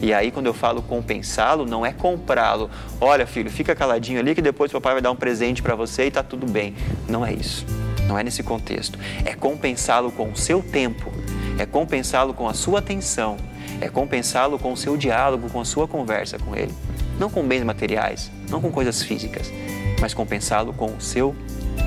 [0.02, 2.70] E aí, quando eu falo compensá-lo, não é comprá-lo.
[3.00, 6.08] Olha, filho, fica caladinho ali que depois o papai vai dar um presente para você
[6.08, 6.76] e tá tudo bem.
[7.08, 7.66] Não é isso.
[8.08, 8.98] Não é nesse contexto.
[9.26, 11.12] É compensá-lo com o seu tempo.
[11.60, 13.38] É compensá-lo com a sua atenção.
[13.82, 16.74] É compensá-lo com o seu diálogo, com a sua conversa com ele.
[17.20, 19.52] Não com bens materiais, não com coisas físicas,
[20.00, 21.36] mas compensá-lo com o seu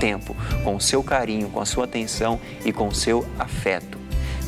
[0.01, 3.99] tempo, com o seu carinho, com a sua atenção e com o seu afeto.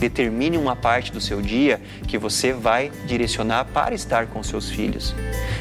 [0.02, 5.14] Determine uma parte do seu dia que você vai direcionar para estar com seus filhos.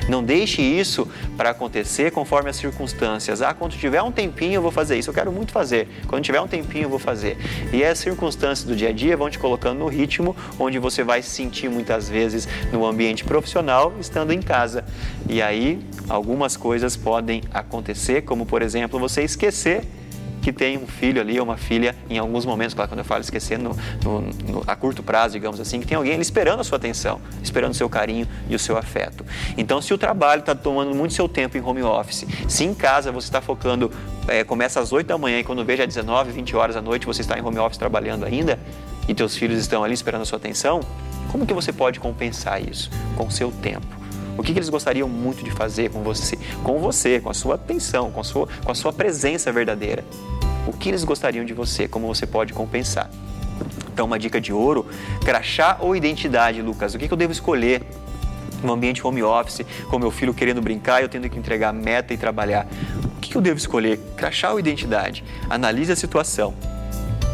[0.10, 3.44] Não deixe isso para acontecer conforme as circunstâncias.
[3.44, 5.88] Ah, quando tiver um tempinho eu vou fazer isso, eu quero muito fazer.
[6.08, 7.38] Quando tiver um tempinho eu vou fazer.
[7.72, 11.22] E as circunstâncias do dia a dia vão te colocando no ritmo onde você vai
[11.22, 14.84] se sentir muitas vezes no ambiente profissional estando em casa.
[15.30, 15.80] E aí
[16.10, 19.84] algumas coisas podem acontecer, como por exemplo você esquecer
[20.42, 23.22] que tem um filho ali ou uma filha, em alguns momentos, claro, quando eu falo
[23.22, 26.64] esquecer, no, no, no, a curto prazo, digamos assim, que tem alguém ali esperando a
[26.64, 29.26] sua atenção, esperando o seu carinho e o seu afeto.
[29.58, 33.12] Então, se o trabalho está tomando muito seu tempo em home office, se em casa
[33.12, 33.92] você está focando,
[34.28, 37.06] é, começa às 8 da manhã e quando veja às 19, 20 horas da noite
[37.06, 38.60] você está em home office trabalhando ainda
[39.08, 40.82] e teus filhos estão ali esperando a sua atenção,
[41.32, 42.90] como que você pode compensar isso?
[43.16, 44.01] Com o seu tempo.
[44.38, 47.56] O que, que eles gostariam muito de fazer com você, com você, com a sua
[47.56, 50.04] atenção, com a sua, com a sua presença verdadeira?
[50.68, 51.88] O que eles gostariam de você?
[51.88, 53.10] Como você pode compensar?
[53.94, 54.86] Então, uma dica de ouro:
[55.24, 56.94] crachá ou identidade, Lucas?
[56.94, 57.84] O que, que eu devo escolher
[58.64, 62.18] no ambiente home office, com meu filho querendo brincar, eu tendo que entregar meta e
[62.18, 62.68] trabalhar?
[63.04, 64.00] O que, que eu devo escolher?
[64.16, 65.24] Crachá ou identidade?
[65.50, 66.54] Analise a situação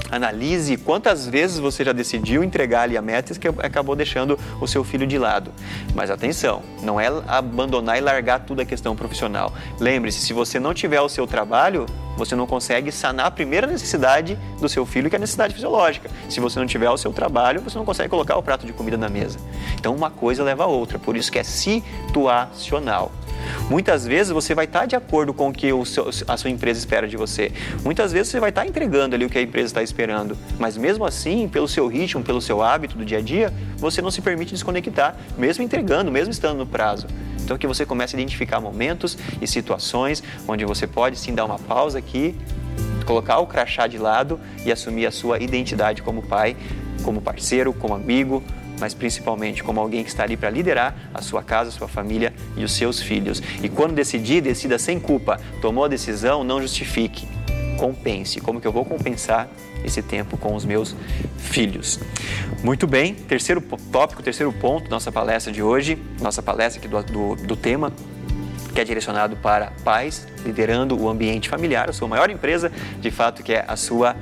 [0.09, 4.83] Analise quantas vezes você já decidiu entregar ali a meta que acabou deixando o seu
[4.83, 5.51] filho de lado.
[5.93, 9.53] Mas atenção, não é abandonar e largar tudo a questão profissional.
[9.79, 11.85] Lembre-se, se você não tiver o seu trabalho,
[12.17, 16.09] você não consegue sanar a primeira necessidade do seu filho, que é a necessidade fisiológica.
[16.29, 18.97] Se você não tiver o seu trabalho, você não consegue colocar o prato de comida
[18.97, 19.37] na mesa.
[19.75, 23.11] Então, uma coisa leva a outra, por isso que é situacional.
[23.69, 26.79] Muitas vezes você vai estar de acordo com o que o seu, a sua empresa
[26.79, 27.51] espera de você.
[27.83, 30.37] Muitas vezes você vai estar entregando ali o que a empresa está esperando.
[30.59, 34.11] Mas mesmo assim, pelo seu ritmo, pelo seu hábito do dia a dia, você não
[34.11, 37.07] se permite desconectar, mesmo entregando, mesmo estando no prazo.
[37.43, 41.57] Então que você comece a identificar momentos e situações onde você pode sim dar uma
[41.57, 42.35] pausa aqui,
[43.05, 46.57] colocar o crachá de lado e assumir a sua identidade como pai,
[47.03, 48.43] como parceiro, como amigo,
[48.79, 52.33] mas principalmente como alguém que está ali para liderar a sua casa, a sua família
[52.55, 53.41] e os seus filhos.
[53.61, 55.39] E quando decidir, decida sem culpa.
[55.61, 57.27] Tomou a decisão, não justifique.
[57.77, 58.39] Compense.
[58.41, 59.47] Como que eu vou compensar
[59.83, 60.95] esse tempo com os meus
[61.37, 61.99] filhos?
[62.63, 63.61] Muito bem, terceiro
[63.91, 67.93] tópico, terceiro ponto da nossa palestra de hoje, nossa palestra aqui do, do, do tema
[68.73, 73.43] que é direcionado para pais liderando o ambiente familiar, a sua maior empresa, de fato,
[73.43, 74.15] que é a sua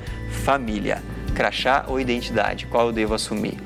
[0.44, 1.02] família.
[1.34, 3.58] Crachá ou identidade, qual eu devo assumir?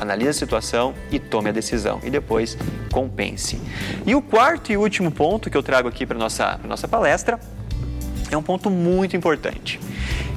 [0.00, 2.00] Analise a situação e tome a decisão.
[2.02, 2.56] E depois
[2.90, 3.60] compense.
[4.06, 7.38] E o quarto e último ponto que eu trago aqui para nossa, nossa palestra
[8.30, 9.78] é um ponto muito importante.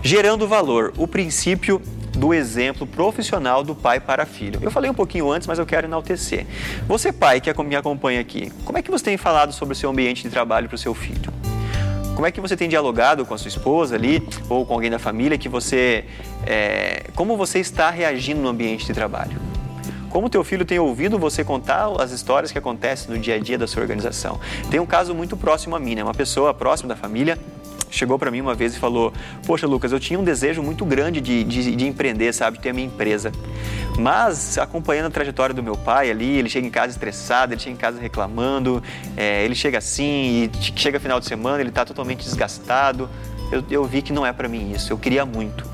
[0.03, 1.82] Gerando valor, o princípio
[2.18, 4.59] do exemplo profissional do pai para filho.
[4.61, 6.45] Eu falei um pouquinho antes, mas eu quero enaltecer.
[6.88, 9.89] Você, pai, que me acompanha aqui, como é que você tem falado sobre o seu
[9.89, 11.34] ambiente de trabalho para o seu filho?
[12.14, 14.99] Como é que você tem dialogado com a sua esposa ali ou com alguém da
[14.99, 16.05] família que você,
[16.46, 19.39] é, como você está reagindo no ambiente de trabalho?
[20.10, 23.58] Como teu filho tem ouvido você contar as histórias que acontecem no dia a dia
[23.58, 24.39] da sua organização?
[24.70, 26.04] Tem um caso muito próximo a mim, né?
[26.04, 27.38] Uma pessoa próxima da família
[27.89, 29.14] chegou para mim uma vez e falou:
[29.46, 32.70] Poxa, Lucas, eu tinha um desejo muito grande de, de, de, empreender, sabe, de ter
[32.70, 33.32] a minha empresa.
[33.98, 37.74] Mas acompanhando a trajetória do meu pai ali, ele chega em casa estressado, ele chega
[37.74, 38.84] em casa reclamando,
[39.16, 43.10] é, ele chega assim e chega final de semana, ele está totalmente desgastado.
[43.52, 45.72] Eu, eu vi que não é para mim isso, eu queria muito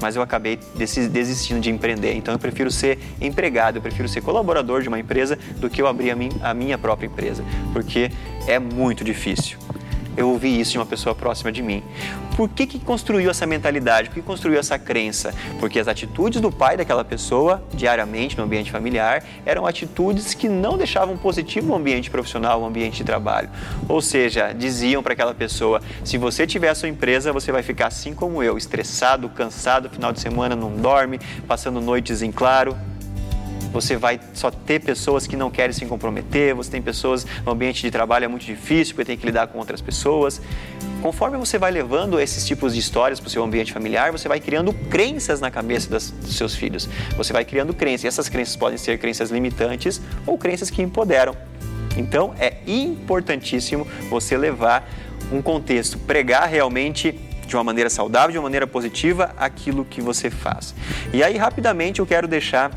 [0.00, 2.14] mas eu acabei desistindo de empreender.
[2.14, 5.86] Então eu prefiro ser empregado, eu prefiro ser colaborador de uma empresa do que eu
[5.86, 8.10] abrir a, a minha própria empresa, porque
[8.46, 9.58] é muito difícil.
[10.16, 11.82] Eu ouvi isso de uma pessoa próxima de mim.
[12.36, 14.08] Por que, que construiu essa mentalidade?
[14.08, 15.34] Por que construiu essa crença?
[15.58, 20.78] Porque as atitudes do pai daquela pessoa, diariamente no ambiente familiar, eram atitudes que não
[20.78, 23.50] deixavam positivo o ambiente profissional, o ambiente de trabalho.
[23.88, 27.88] Ou seja, diziam para aquela pessoa: se você tiver a sua empresa, você vai ficar
[27.88, 32.76] assim como eu, estressado, cansado, final de semana não dorme, passando noites em claro
[33.72, 37.82] você vai só ter pessoas que não querem se comprometer, você tem pessoas no ambiente
[37.82, 40.40] de trabalho é muito difícil porque tem que lidar com outras pessoas.
[41.02, 44.40] Conforme você vai levando esses tipos de histórias para o seu ambiente familiar, você vai
[44.40, 46.88] criando crenças na cabeça das, dos seus filhos.
[47.16, 51.36] Você vai criando crenças, e essas crenças podem ser crenças limitantes ou crenças que empoderam.
[51.96, 54.88] Então é importantíssimo você levar
[55.32, 60.30] um contexto, pregar realmente de uma maneira saudável, de uma maneira positiva, aquilo que você
[60.30, 60.74] faz.
[61.12, 62.70] E aí, rapidamente, eu quero deixar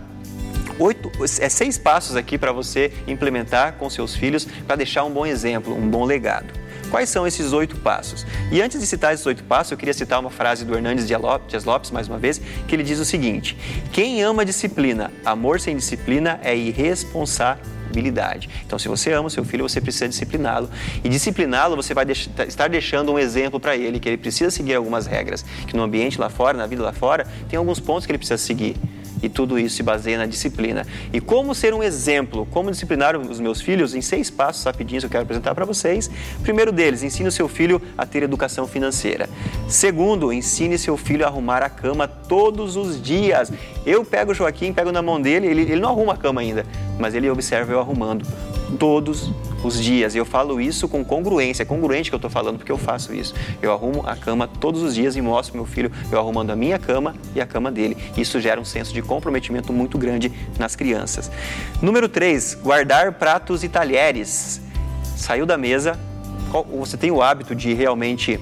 [0.80, 5.26] oito, é seis passos aqui para você implementar com seus filhos para deixar um bom
[5.26, 6.64] exemplo, um bom legado.
[6.94, 8.24] Quais são esses oito passos?
[8.52, 11.64] E antes de citar esses oito passos, eu queria citar uma frase do Hernandes Dias
[11.64, 13.58] Lopes, mais uma vez, que ele diz o seguinte:
[13.92, 18.48] Quem ama disciplina, amor sem disciplina é irresponsabilidade.
[18.64, 20.70] Então, se você ama o seu filho, você precisa discipliná-lo.
[21.04, 22.06] E discipliná-lo, você vai
[22.48, 26.22] estar deixando um exemplo para ele, que ele precisa seguir algumas regras, que no ambiente
[26.22, 28.76] lá fora, na vida lá fora, tem alguns pontos que ele precisa seguir.
[29.24, 30.86] E tudo isso se baseia na disciplina.
[31.14, 35.10] E como ser um exemplo, como disciplinar os meus filhos, em seis passos rapidinhos eu
[35.10, 36.12] quero apresentar para vocês.
[36.44, 39.30] Primeiro deles, ensine o seu filho a ter educação financeira.
[39.68, 43.52] Segundo, ensine seu filho a arrumar a cama todos os dias.
[43.86, 46.66] Eu pego o Joaquim, pego na mão dele, ele, ele não arruma a cama ainda,
[47.00, 48.26] mas ele observa eu arrumando
[48.80, 49.32] todos
[49.64, 50.16] os dias.
[50.16, 53.14] E eu falo isso com congruência, é congruente que eu estou falando porque eu faço
[53.14, 53.34] isso.
[53.62, 56.78] Eu arrumo a cama todos os dias e mostro meu filho eu arrumando a minha
[56.78, 57.98] cama e a cama dele.
[58.18, 61.32] Isso gera um senso de comprometimento muito grande nas crianças.
[61.82, 64.62] Número 3, guardar pratos e talheres.
[65.16, 65.98] Saiu da mesa,
[66.78, 68.40] você tem o hábito de realmente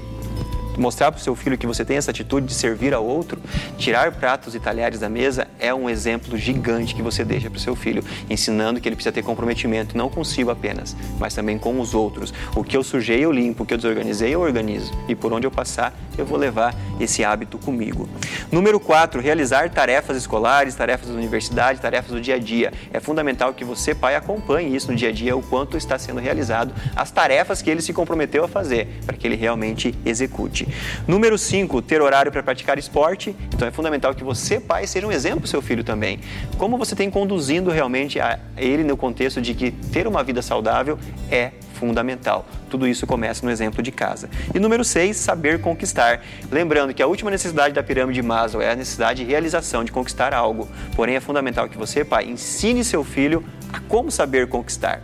[0.82, 3.40] mostrar para o seu filho que você tem essa atitude de servir ao outro,
[3.78, 7.62] tirar pratos e talheres da mesa é um exemplo gigante que você deixa para o
[7.62, 11.94] seu filho, ensinando que ele precisa ter comprometimento, não consigo apenas, mas também com os
[11.94, 12.34] outros.
[12.56, 14.92] O que eu sujei, eu limpo, o que eu desorganizei, eu organizo.
[15.08, 18.10] E por onde eu passar, eu vou levar esse hábito comigo.
[18.52, 22.74] Número 4, realizar tarefas escolares, tarefas da universidade, tarefas do dia a dia.
[22.92, 26.20] É fundamental que você, pai, acompanhe isso no dia a dia, o quanto está sendo
[26.20, 30.68] realizado, as tarefas que ele se comprometeu a fazer, para que ele realmente execute.
[31.08, 33.36] Número 5, ter horário para praticar esporte.
[33.54, 36.20] Então é fundamental que você, pai, seja um exemplo para seu filho também.
[36.58, 40.98] Como você tem conduzindo realmente a ele no contexto de que ter uma vida saudável
[41.30, 42.46] é fundamental.
[42.70, 44.30] Tudo isso começa no exemplo de casa.
[44.54, 46.22] E número 6, saber conquistar.
[46.52, 49.92] Lembrando que a última necessidade da pirâmide de Maslow é a necessidade de realização, de
[49.92, 50.70] conquistar algo.
[50.96, 53.44] Porém, é fundamental que você, pai, ensine seu filho
[53.74, 55.02] a como saber conquistar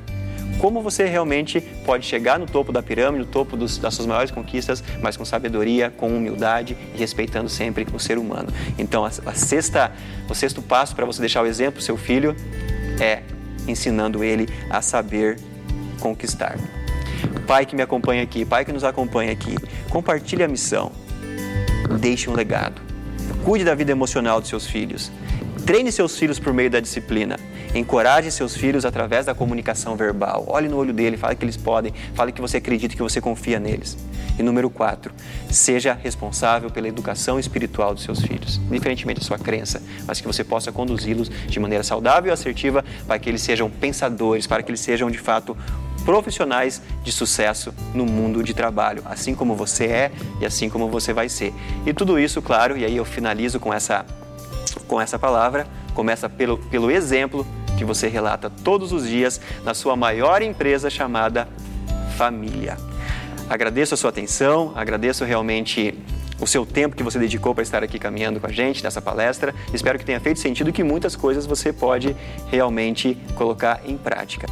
[0.59, 4.31] como você realmente pode chegar no topo da pirâmide, no topo dos, das suas maiores
[4.31, 8.49] conquistas, mas com sabedoria, com humildade e respeitando sempre o ser humano.
[8.77, 9.91] Então, a, a sexta,
[10.29, 12.35] o sexto passo para você deixar o exemplo para o seu filho
[12.99, 13.21] é
[13.67, 15.37] ensinando ele a saber
[15.99, 16.57] conquistar.
[17.45, 19.55] Pai que me acompanha aqui, pai que nos acompanha aqui,
[19.89, 20.91] compartilhe a missão,
[21.99, 22.81] deixe um legado,
[23.43, 25.11] cuide da vida emocional dos seus filhos,
[25.65, 27.37] treine seus filhos por meio da disciplina
[27.75, 30.45] Encoraje seus filhos através da comunicação verbal.
[30.47, 33.59] Olhe no olho dele, fale que eles podem, fale que você acredita que você confia
[33.59, 33.97] neles.
[34.39, 35.13] E número quatro,
[35.49, 40.43] seja responsável pela educação espiritual dos seus filhos, diferentemente da sua crença, mas que você
[40.43, 44.79] possa conduzi-los de maneira saudável e assertiva para que eles sejam pensadores, para que eles
[44.79, 45.57] sejam de fato
[46.05, 51.13] profissionais de sucesso no mundo de trabalho, assim como você é e assim como você
[51.13, 51.53] vai ser.
[51.85, 54.05] E tudo isso, claro, e aí eu finalizo com essa
[54.87, 57.45] com essa palavra, começa pelo, pelo exemplo
[57.77, 61.47] que você relata todos os dias na sua maior empresa chamada
[62.17, 62.77] família.
[63.49, 65.93] Agradeço a sua atenção, agradeço realmente
[66.39, 69.55] o seu tempo que você dedicou para estar aqui caminhando com a gente nessa palestra.
[69.73, 72.15] Espero que tenha feito sentido e que muitas coisas você pode
[72.51, 74.47] realmente colocar em prática.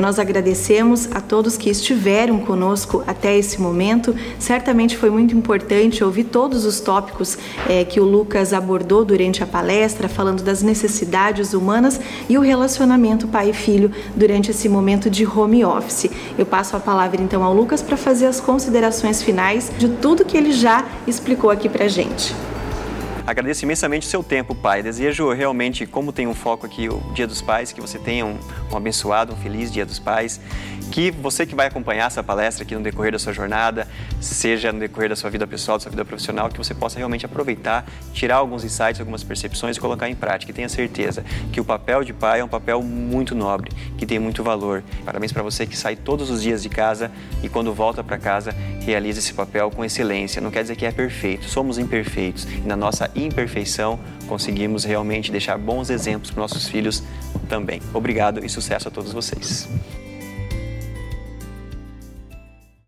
[0.00, 4.16] Nós agradecemos a todos que estiveram conosco até esse momento.
[4.38, 7.36] Certamente foi muito importante ouvir todos os tópicos
[7.68, 13.28] é, que o Lucas abordou durante a palestra, falando das necessidades humanas e o relacionamento
[13.28, 16.10] pai e filho durante esse momento de home office.
[16.38, 20.34] Eu passo a palavra então ao Lucas para fazer as considerações finais de tudo que
[20.34, 22.34] ele já explicou aqui para gente.
[23.30, 24.82] Agradeço imensamente o seu tempo, Pai.
[24.82, 28.36] Desejo realmente, como tem um foco aqui, o Dia dos Pais, que você tenha um,
[28.72, 30.40] um abençoado, um feliz Dia dos Pais.
[30.90, 33.86] Que você que vai acompanhar essa palestra aqui no decorrer da sua jornada,
[34.20, 37.24] seja no decorrer da sua vida pessoal, da sua vida profissional, que você possa realmente
[37.24, 40.50] aproveitar, tirar alguns insights, algumas percepções e colocar em prática.
[40.50, 44.18] E tenha certeza que o papel de pai é um papel muito nobre, que tem
[44.18, 44.82] muito valor.
[45.04, 47.10] Parabéns para você que sai todos os dias de casa
[47.42, 50.40] e quando volta para casa realiza esse papel com excelência.
[50.40, 55.56] Não quer dizer que é perfeito, somos imperfeitos e na nossa imperfeição conseguimos realmente deixar
[55.56, 57.02] bons exemplos para nossos filhos
[57.48, 57.80] também.
[57.94, 59.68] Obrigado e sucesso a todos vocês.